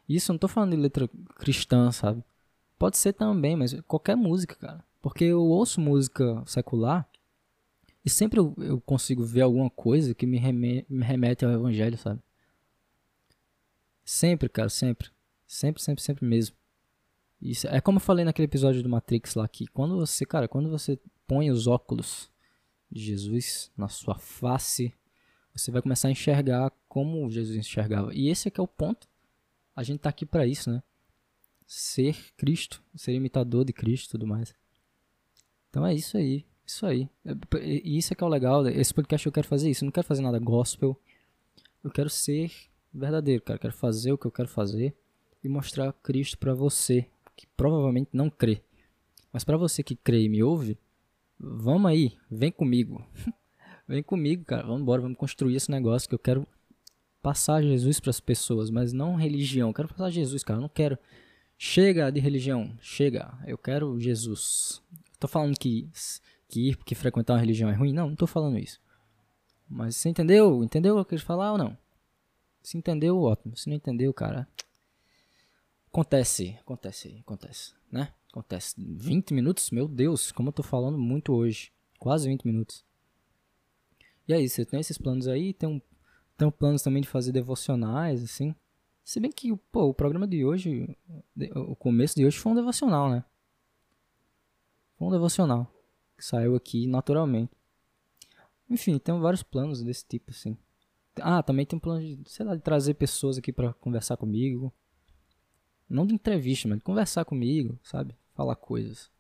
Isso, 0.06 0.30
eu 0.30 0.34
não 0.34 0.38
tô 0.38 0.48
falando 0.48 0.72
de 0.72 0.76
letra 0.76 1.08
cristã, 1.36 1.90
sabe? 1.90 2.22
Pode 2.78 2.98
ser 2.98 3.14
também, 3.14 3.56
mas 3.56 3.74
qualquer 3.88 4.16
música, 4.16 4.54
cara. 4.54 4.84
Porque 5.00 5.24
eu 5.24 5.40
ouço 5.40 5.80
música 5.80 6.42
secular 6.44 7.08
e 8.04 8.10
sempre 8.10 8.38
eu, 8.38 8.54
eu 8.58 8.82
consigo 8.82 9.24
ver 9.24 9.40
alguma 9.40 9.70
coisa 9.70 10.14
que 10.14 10.26
me 10.26 10.36
remete, 10.36 10.92
me 10.92 11.06
remete 11.06 11.42
ao 11.42 11.50
evangelho, 11.50 11.96
sabe? 11.96 12.20
Sempre, 14.04 14.50
cara, 14.50 14.68
sempre. 14.68 15.10
Sempre, 15.46 15.82
sempre, 15.82 16.04
sempre 16.04 16.26
mesmo. 16.26 16.54
Isso, 17.42 17.66
é 17.66 17.80
como 17.80 17.96
eu 17.96 18.00
falei 18.00 18.24
naquele 18.24 18.46
episódio 18.46 18.84
do 18.84 18.88
Matrix 18.88 19.34
lá, 19.34 19.48
que 19.48 19.66
quando 19.66 19.96
você, 19.96 20.24
cara, 20.24 20.46
quando 20.46 20.70
você 20.70 20.96
põe 21.26 21.50
os 21.50 21.66
óculos 21.66 22.30
de 22.88 23.02
Jesus 23.02 23.72
na 23.76 23.88
sua 23.88 24.16
face, 24.16 24.94
você 25.52 25.72
vai 25.72 25.82
começar 25.82 26.06
a 26.06 26.12
enxergar 26.12 26.70
como 26.88 27.28
Jesus 27.28 27.56
enxergava. 27.56 28.14
E 28.14 28.28
esse 28.28 28.46
é 28.46 28.50
que 28.50 28.60
é 28.60 28.62
o 28.62 28.68
ponto. 28.68 29.08
A 29.74 29.82
gente 29.82 29.98
tá 29.98 30.08
aqui 30.08 30.24
para 30.24 30.46
isso, 30.46 30.70
né? 30.70 30.84
Ser 31.66 32.16
Cristo, 32.36 32.80
ser 32.94 33.12
imitador 33.12 33.64
de 33.64 33.72
Cristo 33.72 34.06
e 34.06 34.10
tudo 34.12 34.26
mais. 34.26 34.54
Então 35.68 35.84
é 35.84 35.92
isso 35.92 36.16
aí, 36.16 36.46
isso 36.64 36.86
aí. 36.86 37.08
E 37.60 37.98
isso 37.98 38.12
é 38.12 38.16
que 38.16 38.22
é 38.22 38.26
o 38.26 38.30
legal, 38.30 38.64
esse 38.68 38.94
podcast 38.94 39.26
eu 39.26 39.32
quero 39.32 39.48
fazer 39.48 39.68
isso, 39.68 39.82
eu 39.82 39.86
não 39.86 39.92
quero 39.92 40.06
fazer 40.06 40.22
nada 40.22 40.38
gospel. 40.38 40.96
Eu 41.82 41.90
quero 41.90 42.08
ser 42.08 42.52
verdadeiro, 42.94 43.42
cara, 43.42 43.56
eu 43.56 43.60
quero 43.60 43.74
fazer 43.74 44.12
o 44.12 44.18
que 44.18 44.26
eu 44.26 44.30
quero 44.30 44.48
fazer 44.48 44.94
e 45.42 45.48
mostrar 45.48 45.92
Cristo 45.94 46.38
para 46.38 46.54
você, 46.54 47.10
que 47.36 47.46
provavelmente 47.56 48.10
não 48.12 48.28
crê. 48.30 48.62
Mas 49.32 49.44
para 49.44 49.56
você 49.56 49.82
que 49.82 49.96
crê 49.96 50.22
e 50.22 50.28
me 50.28 50.42
ouve, 50.42 50.78
vamos 51.38 51.90
aí, 51.90 52.16
vem 52.30 52.52
comigo. 52.52 53.04
vem 53.88 54.02
comigo, 54.02 54.44
cara, 54.44 54.62
vamos 54.66 54.82
embora, 54.82 55.02
vamos 55.02 55.18
construir 55.18 55.56
esse 55.56 55.70
negócio 55.70 56.08
que 56.08 56.14
eu 56.14 56.18
quero 56.18 56.46
passar 57.22 57.62
Jesus 57.62 58.00
para 58.00 58.10
as 58.10 58.20
pessoas, 58.20 58.68
mas 58.70 58.92
não 58.92 59.14
religião. 59.14 59.70
Eu 59.70 59.74
quero 59.74 59.88
passar 59.88 60.10
Jesus, 60.10 60.42
cara, 60.42 60.58
eu 60.58 60.62
não 60.62 60.68
quero 60.68 60.98
chega 61.56 62.10
de 62.10 62.18
religião, 62.20 62.76
chega. 62.80 63.32
Eu 63.46 63.56
quero 63.56 63.98
Jesus. 64.00 64.82
tô 65.20 65.28
falando 65.28 65.56
que 65.56 65.88
que 66.48 66.68
ir 66.68 66.76
que 66.76 66.94
frequentar 66.94 67.34
uma 67.34 67.40
religião 67.40 67.70
é 67.70 67.72
ruim, 67.72 67.92
não, 67.94 68.08
não 68.08 68.16
tô 68.16 68.26
falando 68.26 68.58
isso. 68.58 68.80
Mas 69.68 69.96
você 69.96 70.10
entendeu? 70.10 70.62
Entendeu 70.62 70.94
o 70.94 70.96
que 70.96 71.14
eu 71.14 71.18
quis 71.18 71.24
falar 71.24 71.52
ou 71.52 71.58
não? 71.58 71.78
Se 72.62 72.76
entendeu, 72.76 73.18
ótimo. 73.18 73.56
Se 73.56 73.68
não 73.68 73.76
entendeu, 73.76 74.12
cara, 74.12 74.46
Acontece, 75.92 76.56
acontece, 76.58 77.18
acontece, 77.20 77.74
né? 77.90 78.14
Acontece. 78.30 78.74
20 78.78 79.34
minutos? 79.34 79.70
Meu 79.70 79.86
Deus, 79.86 80.32
como 80.32 80.48
eu 80.48 80.52
tô 80.54 80.62
falando 80.62 80.96
muito 80.96 81.34
hoje. 81.34 81.70
Quase 81.98 82.26
20 82.26 82.46
minutos. 82.46 82.82
E 84.26 84.32
aí, 84.32 84.48
você 84.48 84.64
tem 84.64 84.80
esses 84.80 84.96
planos 84.96 85.28
aí, 85.28 85.52
tem, 85.52 85.68
um, 85.68 85.78
tem 86.38 86.48
um 86.48 86.50
planos 86.50 86.80
também 86.80 87.02
de 87.02 87.08
fazer 87.08 87.30
devocionais, 87.30 88.24
assim. 88.24 88.54
Se 89.04 89.20
bem 89.20 89.30
que, 89.30 89.54
pô, 89.70 89.82
o 89.82 89.92
programa 89.92 90.26
de 90.26 90.42
hoje, 90.42 90.96
o 91.54 91.76
começo 91.76 92.14
de 92.14 92.24
hoje 92.24 92.38
foi 92.38 92.52
um 92.52 92.54
devocional, 92.54 93.10
né? 93.10 93.22
Foi 94.96 95.08
um 95.08 95.10
devocional. 95.10 95.70
Que 96.16 96.24
saiu 96.24 96.56
aqui 96.56 96.86
naturalmente. 96.86 97.52
Enfim, 98.70 98.98
tem 98.98 99.20
vários 99.20 99.42
planos 99.42 99.82
desse 99.82 100.06
tipo, 100.06 100.30
assim. 100.30 100.56
Ah, 101.16 101.42
também 101.42 101.66
tem 101.66 101.76
um 101.76 101.80
plano 101.80 102.00
de, 102.00 102.30
sei 102.30 102.46
lá, 102.46 102.56
de 102.56 102.62
trazer 102.62 102.94
pessoas 102.94 103.36
aqui 103.36 103.52
para 103.52 103.74
conversar 103.74 104.16
comigo. 104.16 104.72
Não 105.92 106.06
de 106.06 106.14
entrevista, 106.14 106.68
mas 106.68 106.78
de 106.78 106.84
conversar 106.84 107.24
comigo, 107.24 107.78
sabe? 107.82 108.14
Falar 108.34 108.56
coisas. 108.56 109.10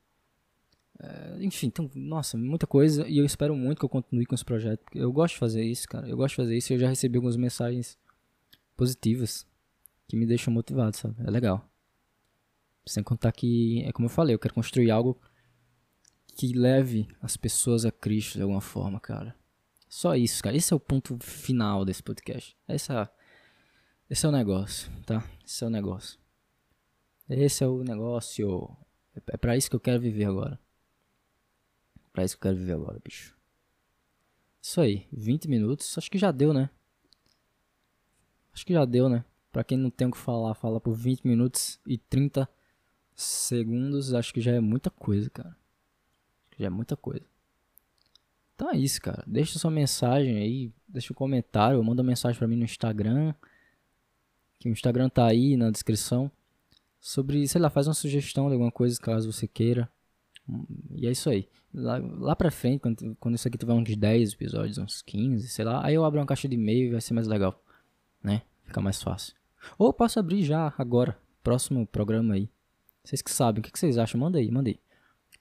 É, 0.98 1.36
enfim, 1.40 1.68
tem, 1.68 1.90
nossa, 1.94 2.38
muita 2.38 2.66
coisa. 2.66 3.06
E 3.06 3.18
eu 3.18 3.24
espero 3.24 3.54
muito 3.54 3.78
que 3.78 3.84
eu 3.84 3.88
continue 3.88 4.24
com 4.24 4.34
esse 4.34 4.44
projeto. 4.44 4.82
Eu 4.94 5.12
gosto 5.12 5.34
de 5.34 5.40
fazer 5.40 5.64
isso, 5.64 5.86
cara. 5.88 6.08
Eu 6.08 6.16
gosto 6.16 6.30
de 6.30 6.36
fazer 6.36 6.56
isso 6.56 6.72
e 6.72 6.76
eu 6.76 6.78
já 6.78 6.88
recebi 6.88 7.16
algumas 7.16 7.36
mensagens 7.36 7.98
positivas 8.76 9.46
que 10.08 10.16
me 10.16 10.24
deixam 10.24 10.52
motivado, 10.52 10.96
sabe? 10.96 11.16
É 11.26 11.30
legal. 11.30 11.68
Sem 12.86 13.02
contar 13.02 13.32
que, 13.32 13.82
é 13.84 13.92
como 13.92 14.06
eu 14.06 14.10
falei, 14.10 14.34
eu 14.34 14.38
quero 14.38 14.54
construir 14.54 14.90
algo 14.90 15.20
que 16.36 16.52
leve 16.52 17.06
as 17.20 17.36
pessoas 17.36 17.84
a 17.84 17.92
Cristo 17.92 18.36
de 18.36 18.42
alguma 18.42 18.60
forma, 18.60 18.98
cara. 18.98 19.36
Só 19.88 20.16
isso, 20.16 20.42
cara. 20.42 20.56
Esse 20.56 20.72
é 20.72 20.76
o 20.76 20.80
ponto 20.80 21.18
final 21.20 21.84
desse 21.84 22.02
podcast. 22.02 22.56
Essa, 22.66 23.10
esse 24.08 24.24
é 24.24 24.28
o 24.28 24.32
negócio, 24.32 24.90
tá? 25.04 25.22
Esse 25.46 25.64
é 25.64 25.66
o 25.66 25.70
negócio. 25.70 26.21
Esse 27.34 27.64
é 27.64 27.66
o 27.66 27.82
negócio. 27.82 28.76
É 29.26 29.36
pra 29.36 29.56
isso 29.56 29.68
que 29.68 29.76
eu 29.76 29.80
quero 29.80 30.00
viver 30.00 30.24
agora. 30.24 30.58
Pra 32.12 32.24
isso 32.24 32.36
que 32.36 32.46
eu 32.46 32.50
quero 32.50 32.56
viver 32.56 32.74
agora, 32.74 32.98
bicho. 33.02 33.36
Isso 34.60 34.80
aí, 34.80 35.06
20 35.12 35.48
minutos. 35.48 35.96
Acho 35.98 36.10
que 36.10 36.18
já 36.18 36.30
deu, 36.30 36.52
né? 36.52 36.70
Acho 38.52 38.66
que 38.66 38.72
já 38.72 38.84
deu, 38.84 39.08
né? 39.08 39.24
Pra 39.50 39.64
quem 39.64 39.76
não 39.76 39.90
tem 39.90 40.06
o 40.06 40.10
que 40.10 40.18
falar, 40.18 40.54
fala 40.54 40.80
por 40.80 40.94
20 40.94 41.26
minutos 41.26 41.80
e 41.86 41.98
30 41.98 42.48
segundos. 43.14 44.14
Acho 44.14 44.32
que 44.32 44.40
já 44.40 44.52
é 44.52 44.60
muita 44.60 44.90
coisa, 44.90 45.28
cara. 45.30 45.56
Já 46.58 46.66
é 46.66 46.70
muita 46.70 46.96
coisa. 46.96 47.24
Então 48.54 48.70
é 48.70 48.76
isso, 48.76 49.00
cara. 49.00 49.24
Deixa 49.26 49.58
sua 49.58 49.70
mensagem 49.70 50.36
aí, 50.36 50.72
deixa 50.86 51.12
um 51.12 51.16
comentário, 51.16 51.82
manda 51.82 52.02
mensagem 52.02 52.38
para 52.38 52.46
mim 52.46 52.56
no 52.56 52.64
Instagram. 52.64 53.34
Que 54.58 54.68
o 54.68 54.72
Instagram 54.72 55.08
tá 55.08 55.26
aí 55.26 55.56
na 55.56 55.70
descrição. 55.70 56.30
Sobre, 57.04 57.48
sei 57.48 57.60
lá, 57.60 57.68
faz 57.68 57.88
uma 57.88 57.94
sugestão 57.94 58.46
de 58.46 58.52
alguma 58.52 58.70
coisa 58.70 58.96
caso 59.00 59.32
você 59.32 59.48
queira. 59.48 59.90
E 60.92 61.04
é 61.04 61.10
isso 61.10 61.28
aí. 61.28 61.48
Lá, 61.74 61.98
lá 61.98 62.36
pra 62.36 62.48
frente, 62.48 62.78
quando, 62.78 63.16
quando 63.18 63.34
isso 63.34 63.48
aqui 63.48 63.58
tiver 63.58 63.72
uns 63.72 63.96
10 63.96 64.34
episódios, 64.34 64.78
uns 64.78 65.02
15, 65.02 65.48
sei 65.48 65.64
lá, 65.64 65.84
aí 65.84 65.96
eu 65.96 66.04
abro 66.04 66.20
uma 66.20 66.26
caixa 66.26 66.48
de 66.48 66.54
e-mail 66.54 66.86
e 66.86 66.92
vai 66.92 67.00
ser 67.00 67.12
mais 67.12 67.26
legal. 67.26 67.60
Né? 68.22 68.42
Fica 68.62 68.80
mais 68.80 69.02
fácil. 69.02 69.34
Ou 69.76 69.92
posso 69.92 70.20
abrir 70.20 70.44
já, 70.44 70.72
agora. 70.78 71.18
Próximo 71.42 71.84
programa 71.88 72.34
aí. 72.34 72.48
Vocês 73.02 73.20
que 73.20 73.32
sabem, 73.32 73.58
o 73.58 73.64
que 73.64 73.76
vocês 73.76 73.98
acham? 73.98 74.20
Manda 74.20 74.38
aí, 74.38 74.48
manda 74.48 74.70
aí. 74.70 74.78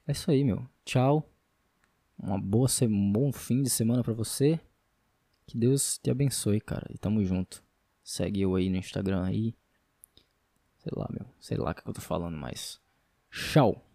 É 0.07 0.13
isso 0.13 0.31
aí, 0.31 0.43
meu. 0.43 0.67
Tchau. 0.83 1.29
Uma 2.17 2.39
boa 2.39 2.67
um 2.81 3.11
bom 3.11 3.31
fim 3.31 3.61
de 3.61 3.69
semana 3.69 4.03
para 4.03 4.13
você. 4.13 4.59
Que 5.45 5.55
Deus 5.55 5.99
te 5.99 6.09
abençoe, 6.09 6.59
cara. 6.59 6.87
E 6.89 6.97
tamo 6.97 7.23
junto. 7.23 7.63
Segue 8.03 8.41
eu 8.41 8.55
aí 8.55 8.67
no 8.67 8.77
Instagram 8.77 9.25
aí. 9.25 9.53
Sei 10.83 10.91
lá, 10.95 11.07
meu. 11.11 11.27
Sei 11.39 11.57
lá 11.57 11.71
o 11.71 11.75
que 11.75 11.87
eu 11.87 11.93
tô 11.93 12.01
falando, 12.01 12.35
mas. 12.35 12.81
Tchau. 13.29 13.85